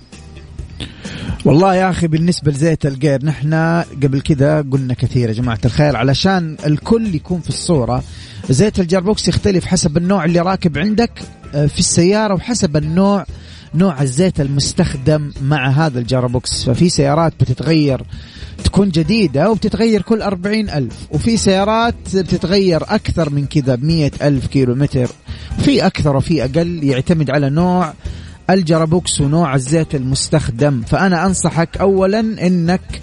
[1.45, 3.55] والله يا أخي بالنسبة لزيت القير نحن
[4.03, 8.03] قبل كذا قلنا كثير يا جماعة الخير علشان الكل يكون في الصورة
[8.51, 11.11] زيت ال gearbox يختلف حسب النوع اللي راكب عندك
[11.55, 13.27] آه، في السيارة وحسب النوع
[13.75, 18.03] نوع الزيت المستخدم مع هذا ال gearbox ففي سيارات بتتغير
[18.65, 24.75] تكون جديدة وبتتغير كل أربعين ألف وفي سيارات بتتغير أكثر من كذا بمية ألف كيلو
[24.75, 25.11] متر
[25.59, 27.95] في أكثر وفي أقل يعتمد على نوع
[28.51, 30.83] ال gearbox ونوع الزيت المستخدم.
[30.83, 33.01] فأنا أنصحك أولا أنك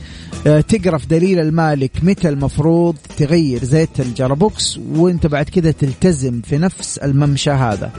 [0.48, 6.42] آه، تقرا في دليل المالك متى المفروض تغير زيت ال gearbox وأنت بعد كده تلتزم
[6.42, 7.92] في نفس الممشى هذا.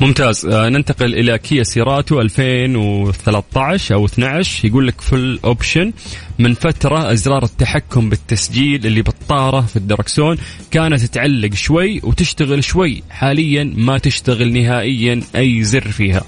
[0.00, 0.46] ممتاز.
[0.46, 5.92] آه ننتقل إلى كيا سيراتو 2013 أو 12 يقول لك full option
[6.38, 10.36] من فترة إزرار التحكم بالتسجيل اللي بالطارة في الدركسون.
[10.70, 13.02] كانت تعلق شوي وتشتغل شوي.
[13.10, 16.22] حاليا ما تشتغل نهائيا أي زر فيها.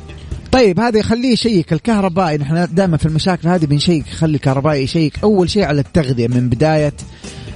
[0.52, 2.38] طيب هذا يخليه يشيك الكهربائي.
[2.38, 5.18] نحن دائما في المشاكل هذه بنشيك خلي الكهربائي يشيك.
[5.22, 6.92] أول شيء على التغذية من بداية.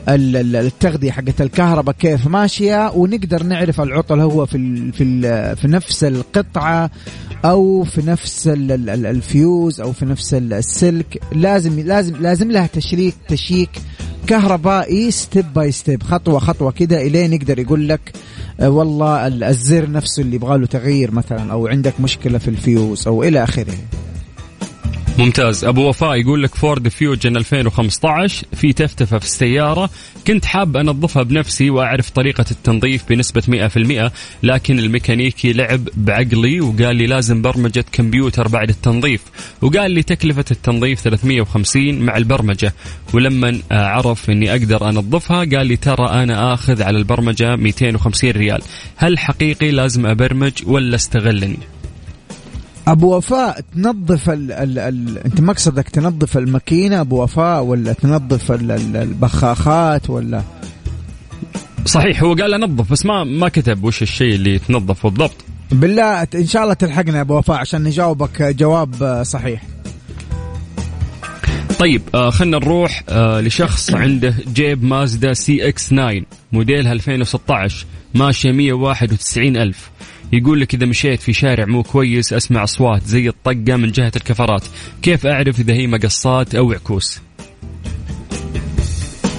[0.09, 6.04] التغذية حقت الكهرباء كيف ماشية ونقدر نعرف العطل هو في ال في ال في نفس
[6.04, 6.90] القطعة
[7.44, 11.22] أو في نفس ال- ال- ال- الفيوز أو في نفس ال- السلك.
[11.32, 13.70] لازم لازم لازم لها تشييك تشييك
[14.26, 18.12] كهربائي step by step خطوه خطوة كده إلين يقدر يقول لك
[18.61, 23.09] آه، والله ال- الزر نفسه اللي يبغى له تغيير مثلا أو عندك مشكلة في الفيوز
[23.09, 23.74] أو إلى آخره.
[25.18, 25.64] ممتاز.
[25.64, 29.90] أبو وفاء يقول لك فورد فيوجن 2015 في تفتفة في السيارة.
[30.26, 34.12] كنت حاب أنظفها بنفسي وأعرف طريقة التنظيف بنسبة 100%
[34.42, 39.22] لكن الميكانيكي لعب بعقلي وقال لي لازم برمجة كمبيوتر بعد التنظيف.
[39.62, 42.74] وقال لي تكلفة التنظيف 350 مع البرمجة.
[43.14, 48.62] ولما عرف إني أقدر أنظفها قال لي ترى أنا آخذ على البرمجة 250 ريال.
[48.96, 51.76] هل حقيقي لازم أبرمج ولا استغلني؟
[52.89, 58.70] أبو وفاء تنظف ال ال ال أنت مقصدك تنظف الماكينة أبو وفاء ولا تنظف ال
[58.70, 60.43] ال البخاخات ولا؟
[61.87, 65.45] صحيح هو قال انظف بس ما ما كتب وش الشيء اللي تنظف بالضبط.
[65.72, 69.62] بالله إن شاء الله تلحقنا أبو وفاء عشان نجاوبك جواب صحيح.
[71.78, 76.20] طيب آه خلينا نروح آه لشخص عنده جيب مازدا CX 9
[76.53, 79.91] موديلها 2016 ماشية 191 ألف.
[80.33, 84.62] يقول لك إذا مشيت في شارع مو كويس أسمع أصوات زي الطقة من جهة الكفرات.
[85.03, 87.20] كيف أعرف إذا هي مقصات أو عكوس؟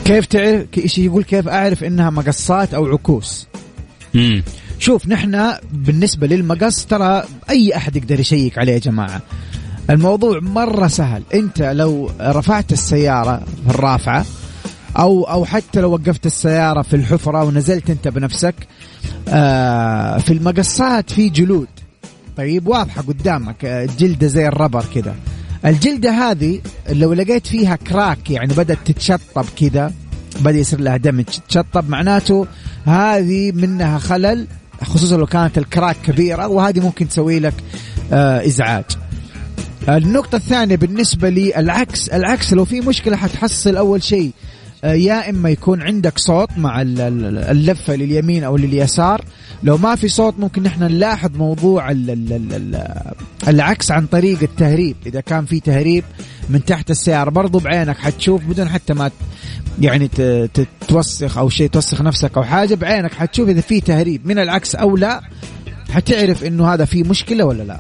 [0.05, 3.47] كيف تعرف؟ إيش يقول؟ كيف أعرف إنها مقصات أو عكوس؟
[4.15, 4.43] امم
[4.79, 9.21] شوف نحن بالنسبة للمقص ترى أي أحد يقدر يشيك عليه يا جماعة.
[9.89, 11.23] الموضوع مرة سهل.
[11.33, 14.25] أنت لو رفعت السيارة في الرافعة
[14.97, 18.55] أو أو حتى لو وقفت السيارة في الحفرة ونزلت أنت بنفسك
[19.27, 21.67] آه في المقصات في جلود.
[22.37, 25.15] طيب واضحة قدامك آه، جلده زي الربر كذا
[25.65, 29.93] الجلدة هذه لو لقيت فيها كراك يعني بدأت تتشطب كذا
[30.39, 32.47] بدأ يصير لها دمج تشطب معناته
[32.85, 34.47] هذه منها خلل
[34.83, 37.53] خصوصا لو كانت الكراك كبيرة وهذه ممكن تسوي لك
[38.11, 38.85] آه إزعاج.
[39.89, 44.31] النقطة الثانية بالنسبة لي العكس العكس لو في مشكلة حتحصل أول شيء.
[44.83, 49.25] يا إما يكون عندك صوت مع اللفة لليمين أو لليسار.
[49.63, 51.95] لو ما في صوت ممكن نحن نلاحظ موضوع
[53.47, 54.95] العكس عن طريق التهريب.
[55.05, 56.03] إذا كان في تهريب
[56.49, 59.11] من تحت السيارة برضو بعينك حتشوف بدون حتى ما
[59.81, 60.07] يعني
[60.53, 64.27] تتوسخ أو شيء توسخ نفسك أو حاجة بعينك حتشوف إذا في تهريب.
[64.27, 65.21] من العكس أو لا
[65.91, 67.79] حتعرف إنه هذا في مشكلة ولا لا.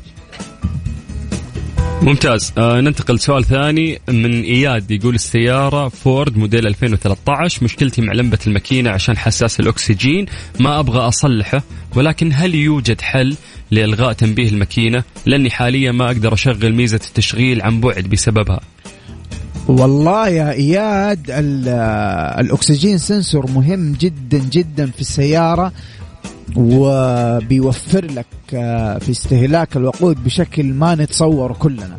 [2.01, 2.53] ممتاز.
[2.57, 8.89] آه ننتقل سؤال ثاني من إياد يقول السيارة فورد موديل 2013 مشكلتي مع لمبة الماكينة
[8.89, 10.25] عشان حساس الأكسجين
[10.59, 11.63] ما أبغى أصلحه
[11.95, 13.35] ولكن هل يوجد حل
[13.71, 18.59] لإلغاء تنبيه الماكينة؟ لأني حاليا ما أقدر أشغل ميزة التشغيل عن بعد بسببها.
[19.67, 21.19] والله يا إياد
[22.39, 25.71] الأكسجين سنسور مهم جدا جدا في السيارة
[26.55, 31.97] وبيوفر لك آه، في استهلاك الوقود بشكل ما نتصور كلنا.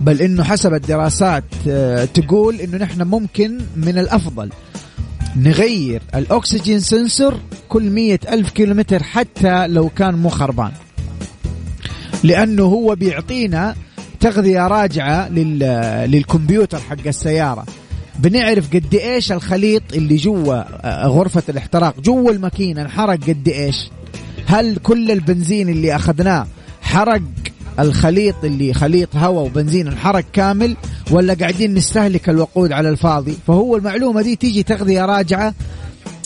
[0.00, 4.50] بل إنه حسب الدراسات آه، تقول إنه نحن ممكن من الأفضل
[5.36, 7.34] نغير الأكسجين سنسور
[7.68, 10.72] كل مية ألف كيلومتر حتى لو كان مو خربان.
[12.24, 13.74] لأنه هو بيعطينا
[14.20, 15.28] تغذية راجعة
[16.06, 17.66] للكمبيوتر حق السيارة.
[18.22, 22.00] بنعرف قد إيش الخليط اللي جوا آه، غرفة الاحتراق.
[22.00, 23.90] جوا الماكينة انحرق قد إيش.
[24.46, 26.46] هل كل البنزين اللي أخذناه
[26.82, 27.22] حرق
[27.78, 30.76] الخليط اللي خليط هواء وبنزين انحرق كامل
[31.10, 35.54] ولا قاعدين نستهلك الوقود على الفاضي؟ فهو المعلومة دي تيجي تغذية راجعة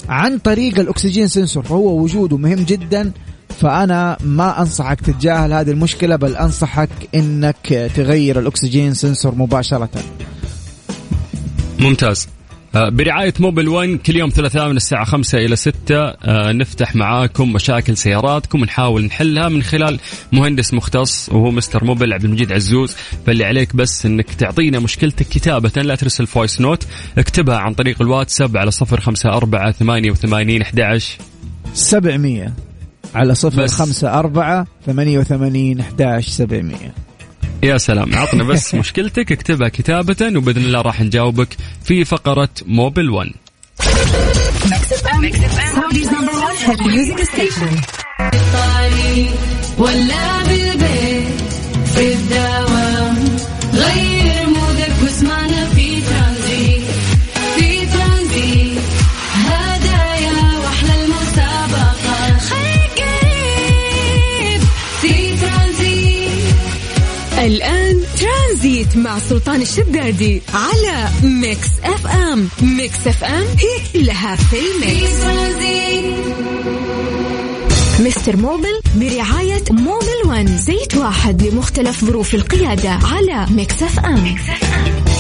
[0.09, 1.63] عن طريق ال oxygen sensor.
[1.63, 3.13] فهو وجوده مهم جدا
[3.49, 9.89] فأنا ما أنصحك تتجاهل هذه المشكلة بل أنصحك أنك تغير ال oxygen sensor مباشرة.
[11.85, 12.29] ممتاز.
[12.75, 17.53] آه، برعاية موبل 1 كل يوم ثلاثاء من الساعة 5 إلى 6 آه، نفتح معاكم
[17.53, 19.99] مشاكل سياراتكم ونحاول نحلها من خلال
[20.33, 22.97] مهندس مختص وهو مستر موبل عبد المجيد عزوز.
[23.27, 26.87] فاللي عليك بس إنك تعطينا مشكلتك كتابة لا ترسل voice note
[27.19, 31.19] اكتبها عن طريق الواتساب على 054 88 11
[31.75, 32.53] 700
[33.15, 36.77] على 054 88 11 700
[37.63, 38.15] يا سلام.
[38.15, 41.49] عطنا بس مشكلتك اكتبها كتابة وبإذن الله راح نجاوبك
[41.85, 43.31] في فقرة موبل 1
[49.79, 51.41] ولا بالبيت
[51.95, 52.74] في الدوام
[68.97, 75.25] مع سلطان الشدادي على ميكس اف ام ميكس اف ام هي كلها في الميكس
[78.01, 84.43] مستر موبل برعاية موبل ون زيت واحد لمختلف ظروف القيادة على ميكس اف ام, ميكس
[84.43, 85.14] أف أم.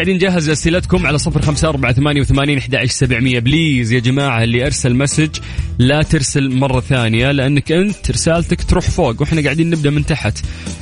[0.00, 3.38] قاعدين نجهز أسئلتكم على صفر خمسة أربعة ثمانية وثمانين أحد سبعمية.
[3.38, 5.28] please يا جماعة اللي أرسل message
[5.78, 10.38] لا ترسل مرة ثانية لأنك أنت رسالتك تروح فوق وإحنا قاعدين نبدأ من تحت.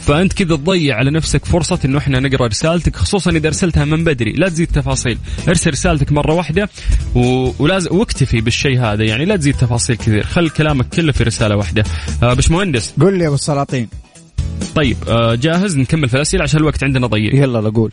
[0.06, 4.32] فأنت كذا تضيع على نفسك فرصة إنه إحنا نقرأ رسالتك خصوصا إذا أرسلتها من بدري.
[4.32, 5.18] لا تزيد تفاصيل.
[5.48, 6.68] ارسل رسالتك مرة واحدة
[7.14, 7.50] و...
[7.58, 10.24] ولازم واكتفي بالشيء هذا يعني لا تزيد تفاصيل كثير.
[10.24, 11.84] خل كلامك كله في رسالة واحدة.
[12.22, 13.88] آه باش مهندس قل لي يا ابو السلاطين
[14.74, 17.34] طيب آه جاهز؟ نكمل في الأسئلة عشان الوقت عندنا ضيق.
[17.34, 17.92] يلا لا قول.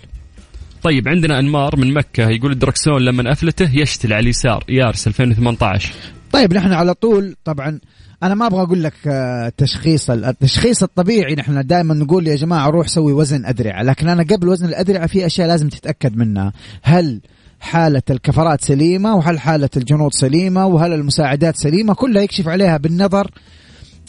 [0.85, 5.93] طيب عندنا أنمار من مكة يقول الدركسون لما أفلته يشتل على اليسار يارس 2018
[6.31, 7.79] طيب نحن على طول طبعا
[8.23, 12.87] أنا ما أبغى أقول لك آه، تشخيص التشخيص الطبيعي نحن دائما نقول يا جماعة روح
[12.87, 13.83] سوي وزن أدرعة.
[13.83, 16.53] لكن أنا قبل وزن الأدرعة في أشياء لازم تتأكد منها.
[16.81, 17.21] هل
[17.59, 23.31] حالة الكفرات سليمة؟ وهل حالة الجنود سليمة؟ وهل المساعدات سليمة؟ كلها يكشف عليها بالنظر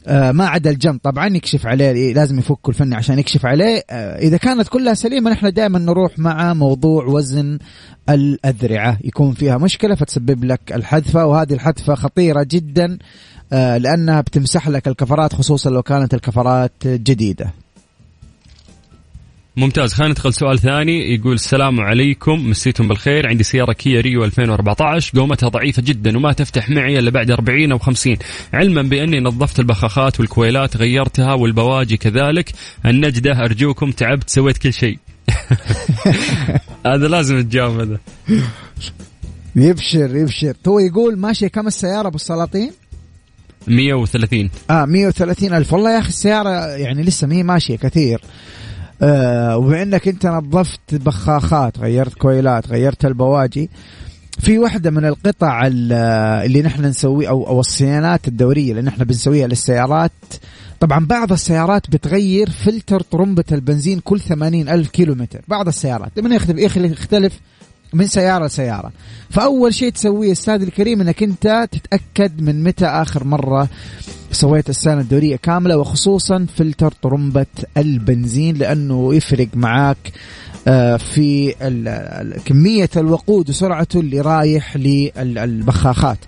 [0.06, 1.00] ما عدا الجنب.
[1.02, 3.82] طبعا يكشف عليه لازم يفك الفني عشان يكشف عليه.
[3.90, 7.58] آه، إذا كانت كلها سليمة نحن دائما نروح مع موضوع وزن
[8.08, 12.98] الاذرعه يكون فيها مشكلة فتسبب لك الحذفة وهذه الحذفة خطيرة جدا
[13.52, 17.52] آه، لأنها بتمسح لك الكفرات خصوصا لو كانت الكفرات جديدة.
[19.56, 19.94] ممتاز.
[19.94, 21.14] خلينا ندخل سؤال ثاني.
[21.14, 22.50] يقول السلام عليكم.
[22.50, 23.28] مسيتم بالخير.
[23.28, 27.78] عندي سيارة كيا ريو 2014 قومتها ضعيفة جدا وما تفتح معي إلا بعد 40 أو
[27.78, 28.16] 50
[28.52, 32.52] علما بأني نظفت البخاخات والكويلات غيرتها والبواجي كذلك.
[32.86, 34.98] النجدة أرجوكم تعبت سويت كل شيء.
[36.86, 37.98] هذا لازم تجاوب هذا.
[39.56, 40.54] يبشر يبشر.
[40.64, 42.72] تو يقول ماشي كم السيارة أبو السلاطين؟
[43.66, 45.72] 130 آه 130 ألف.
[45.72, 48.20] والله يا أخي السيارة يعني لسه ما هي ماشية كثير.
[49.02, 53.70] آه وبما انك انت نظفت بخاخات غيرت كويلات غيرت البواجي
[54.38, 60.12] في واحدة من القطع اللي نحن نسوي أو أو الصيانات الدورية اللي نحن بنسويها للسيارات.
[60.80, 66.20] طبعا بعض السيارات بتغير فلتر طرمبة البنزين كل ثمانين ألف كيلو متر بعض السيارات.
[66.20, 67.40] من يختلف؟ يختلف
[67.92, 68.92] من سيارة لسيارة.
[69.30, 73.68] فأول شيء تسويه أستاذ الكريم أنك أنت تتأكد من متى آخر مرة
[74.32, 80.12] سويت الصيانة الدورية كاملة وخصوصا فلتر طرمبة البنزين لأنه يفرق معاك
[80.68, 81.54] آه، في
[82.44, 86.18] كمية الوقود وسرعته اللي رايح للبخاخات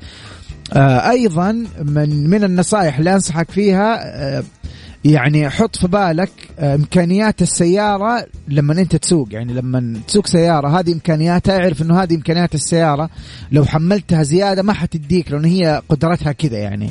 [0.73, 1.53] آه، أيضا
[1.83, 4.45] من من النصائح اللي أنصحك فيها آه،
[5.05, 9.28] يعني حط في بالك إمكانيات السيارة لما أنت تسوق.
[9.30, 13.11] يعني لما تسوق سيارة هذه إمكانياتها أعرف إنه هذه إمكانيات السيارة.
[13.53, 16.90] لو حملتها زيادة ما حتديك لأن هي قدرتها كذا يعني.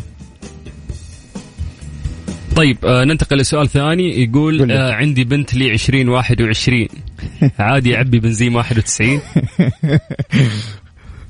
[2.55, 4.23] طيب آه ننتقل لسؤال ثاني.
[4.23, 6.87] يقول آه عندي بنت لي 20 21
[7.59, 9.19] عادي يعبي بنزين 91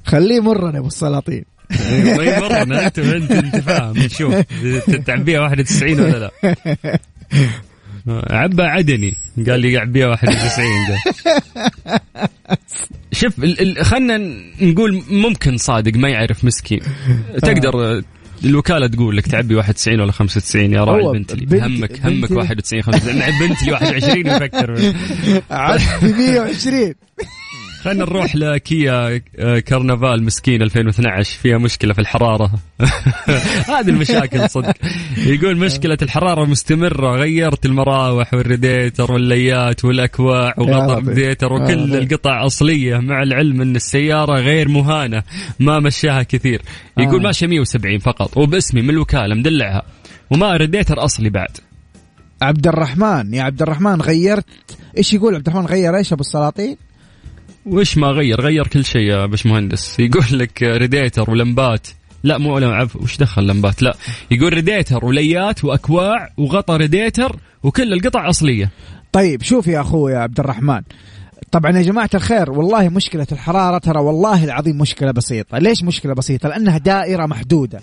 [0.05, 1.43] خليه مرة يا أبو السلاطين.
[1.70, 4.36] ما مرة أنت انت أنت فاهم؟ نشوف
[5.05, 6.32] تعبيها 91 ولا لا؟
[8.30, 9.13] عبى عدني
[9.49, 10.97] قال لي عبيها 91 ده.
[13.11, 13.34] شوف
[13.82, 14.18] خلنا
[14.61, 16.80] نقول ممكن صادق ما يعرف مسكين.
[17.41, 18.03] تقدر
[18.45, 23.72] الوكالة تقول لك تعبي 91 ولا 95 يا راعي بنتلي همك همك 91 95 بنتلي
[23.72, 24.93] 21 يفكر.
[25.51, 26.93] عبي 120
[27.88, 32.52] خلينا نروح لكيا آه، كرنفال مسكين 2012 فيها مشكلة في الحرارة.
[33.76, 34.74] هذه المشاكل صدق.
[35.18, 37.16] يقول مشكلة الحرارة مستمرة.
[37.16, 44.70] غيرت المراوح والريديتر والليات والأكواع وغطاء الريديتر وكل القطع أصلية مع العلم أن السيارة غير
[44.70, 45.24] مهانة
[45.60, 46.62] ما مشاها كثير.
[46.98, 47.24] يقول آه.
[47.24, 49.84] ماشية 170 فقط وباسمي من الوكالة مدلعها.
[50.32, 51.58] وما ريديتر أصلي بعد.
[52.42, 54.46] عبد الرحمن يا عبد الرحمن غيرت.
[54.98, 56.78] إيش يقول عبد الرحمن غير إيش أبو السلاطين؟
[57.68, 59.99] وش ما غير؟ غير كل شيء يا باشمهندس.
[59.99, 61.88] يقول لك ريديتر ولمبات.
[62.24, 63.95] لا مو عفوا وش دخل لمبات؟ لا.
[64.32, 68.72] يقول ريديتر وليات وأكواع وغطى ريديتر وكل القطع أصلية.
[69.11, 70.82] طيب شوف يا أخوي يا عبد الرحمن.
[71.51, 75.57] طبعا يا جماعة الخير والله مشكلة الحرارة ترى والله العظيم مشكلة بسيطة.
[75.57, 77.80] ليش مشكلة بسيطة؟ لأنها دائرة محدودة.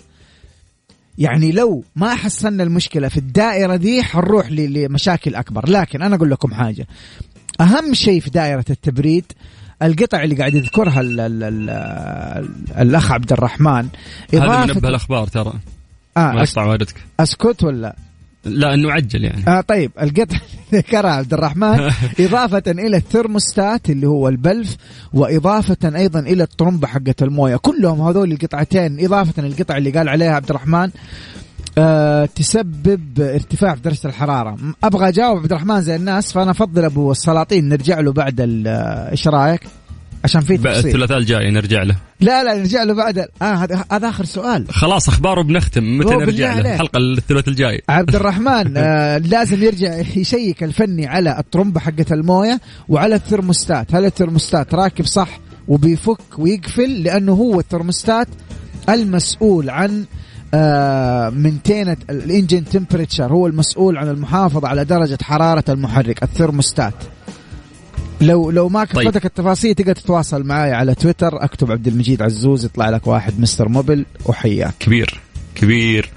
[1.17, 5.69] يعني لو ما حسنا المشكلة في الدائرة دي حنروح لمشاكل أكبر.
[5.69, 6.87] لكن أنا أقول لكم حاجة.
[7.61, 9.25] أهم شيء في دائرة التبريد
[9.81, 11.69] القطع اللي قاعد يذكرها ال ال ال
[12.77, 13.87] الأخ عبد الرحمن.
[14.33, 15.53] هذا منبه الأخبار ترى.
[16.17, 17.95] آه ما يقطع واردك أسكت ولا؟
[18.45, 19.47] لا إنه عجل يعني.
[19.47, 20.37] آه طيب القطع
[20.73, 21.79] ذكرها عبد الرحمن
[22.19, 24.77] إضافة إلى الثرموستات اللي هو البلف
[25.13, 27.55] وإضافة أيضا إلى الطرمبة حقت الموية.
[27.55, 30.89] كلهم هذول القطعتين إضافة للقطع اللي قال عليها عبد الرحمن.
[31.77, 34.57] أه تسبب ارتفاع في درجة الحرارة.
[34.83, 38.65] أبغى أجاوب عبد الرحمن زي الناس فأنا أفضل أبو السلاطين نرجع له بعد
[39.11, 39.61] إيش رأيك؟
[40.23, 40.85] عشان في تفصيل.
[40.87, 41.95] الثلاثاء الجاي نرجع له.
[42.19, 44.65] لا لا نرجع له بعد آه هذا هذا آخر سؤال.
[44.69, 45.97] خلاص أخبار وبنختم.
[45.97, 46.73] متى نرجع له.
[46.73, 47.81] الحلقة الثلاثاء الجاي.
[47.89, 53.95] عبد الرحمن آه لازم يرجع يشيك الفني على الطرمبه حقت الموية وعلى الثرموستات.
[53.95, 58.27] هل الثرموستات راكب صح وبيفك ويقفل؟ لأنه هو الثرموستات
[58.89, 60.14] المسؤول عن آه
[61.29, 66.93] maintaining ال engine temperature هو المسؤول عن المحافظة على درجة حرارة المحرك الثرموستات
[68.21, 69.07] لو لو ما طيب.
[69.09, 73.69] كفتك التفاصيل تقدر تتواصل معي على تويتر اكتب عبد المجيد عزوز يطلع لك واحد مستر
[73.69, 74.73] موبل وحياك.
[74.79, 75.19] كبير
[75.55, 76.09] كبير.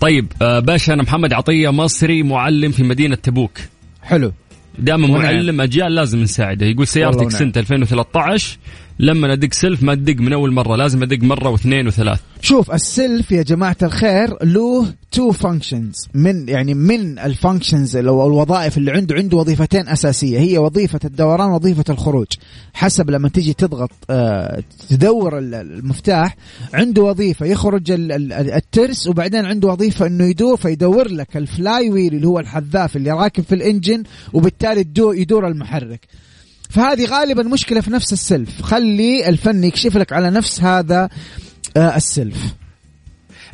[0.00, 3.58] طيب آه باشا أنا محمد عطية مصري معلم في مدينة تبوك.
[4.02, 4.32] حلو.
[4.78, 5.06] دائما.
[5.06, 6.66] معلم أجيال لازم نساعده.
[6.66, 7.30] يقول سيارتك.
[7.30, 8.58] سنة 2013
[8.98, 12.20] لما أدق سلف ما تدق من أول مرة لازم أدق مرة واثنين وثلاث.
[12.40, 18.78] شوف السلف يا جماعة الخير له two functions من يعني من ال functions أو الوظائف
[18.78, 20.38] اللي عنده عنده وظيفتين أساسية.
[20.38, 22.26] هي وظيفة الدوران وظيفة الخروج.
[22.74, 26.36] حسب لما تيجي تضغط آه تدور ال- المفتاح
[26.74, 32.14] عنده وظيفة يخرج ال- ال- الترس وبعدين عنده وظيفة إنه يدور فيدور لك ال flywheel
[32.14, 34.02] اللي هو الحذاف اللي راكب في ال engine
[34.32, 36.00] وبالتالي يدور المحرك.
[36.74, 38.62] فهذه غالبا مشكلة في نفس السلف.
[38.62, 41.08] خلي الفني يكشف لك على نفس هذا
[41.76, 42.54] آه السلف.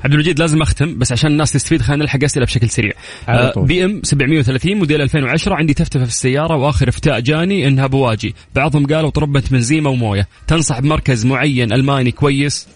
[0.04, 2.92] عبد المجيد لازم أختم بس عشان الناس تستفيد خلينا نلحق أسئلة بشكل سريع.
[3.28, 3.52] آه.
[3.56, 9.10] BM 730 موديل 2010 عندي تفتفة في السيارة وآخر افتاء جاني إنها بواجي بعضهم قالوا
[9.11, 10.28] طرمبة بنزين وموية.
[10.46, 12.68] تنصح بمركز معين ألماني كويس؟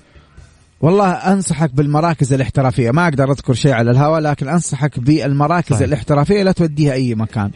[0.80, 2.90] والله أنصحك بالمراكز الاحترافية.
[2.90, 5.78] ما أقدر أذكر شيء على الهواء لكن أنصحك بالمراكز صحيح.
[5.78, 5.88] صحيح.
[5.88, 7.51] الاحترافية لا توديها أي مكان.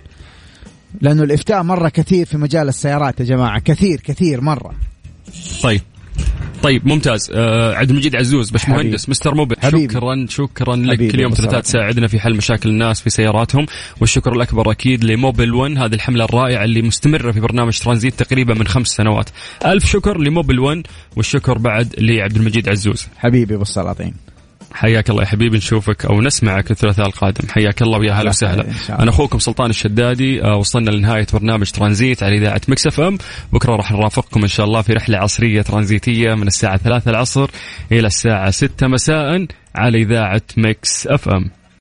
[1.01, 3.61] لأنه الإفتاء مرة كثير في مجال السيارات يا جماعة.
[3.61, 4.75] كثير كثير مرة.
[5.63, 5.81] طيب.
[6.63, 7.31] طيب ممتاز.
[7.35, 8.69] آه عبد المجيد عزوز باش.
[8.69, 9.95] مهندس مستر موبل حبيبي.
[9.95, 11.13] شكرا شكرا لك.
[11.13, 11.33] كل يوم.
[11.33, 13.67] ثلاثاء تساعدنا في حل مشاكل الناس في سياراتهم
[14.01, 18.67] والشكر الأكبر أكيد لموبل 1 هذه الحملة الرائعة اللي مستمرة في برنامج ترانزيت تقريبا من
[18.67, 19.31] خمس سنوات.
[19.67, 20.87] ألف شكر ل Mobil 1
[21.17, 23.07] والشكر بعد لعبد المجيد عزوز.
[23.17, 24.15] حبيبي بالسلاطين
[24.73, 27.49] حياك الله يا حبيبي نشوفك أو نسمعك الثلاثاء القادم.
[27.49, 28.67] حياك الله ويا هلا وسهلا.
[28.91, 33.19] أنا أخوكم سلطان الشدادي آه، وصلنا لنهاية برنامج ترانزيت على إذاعة Mix FM.
[33.53, 37.51] بكرة راح نرافقكم إن شاء الله في رحلة عصرية ترانزيتية من الساعة 3 العصر
[37.93, 41.51] إلى الساعة 6 مساء على إذاعة Mix FM.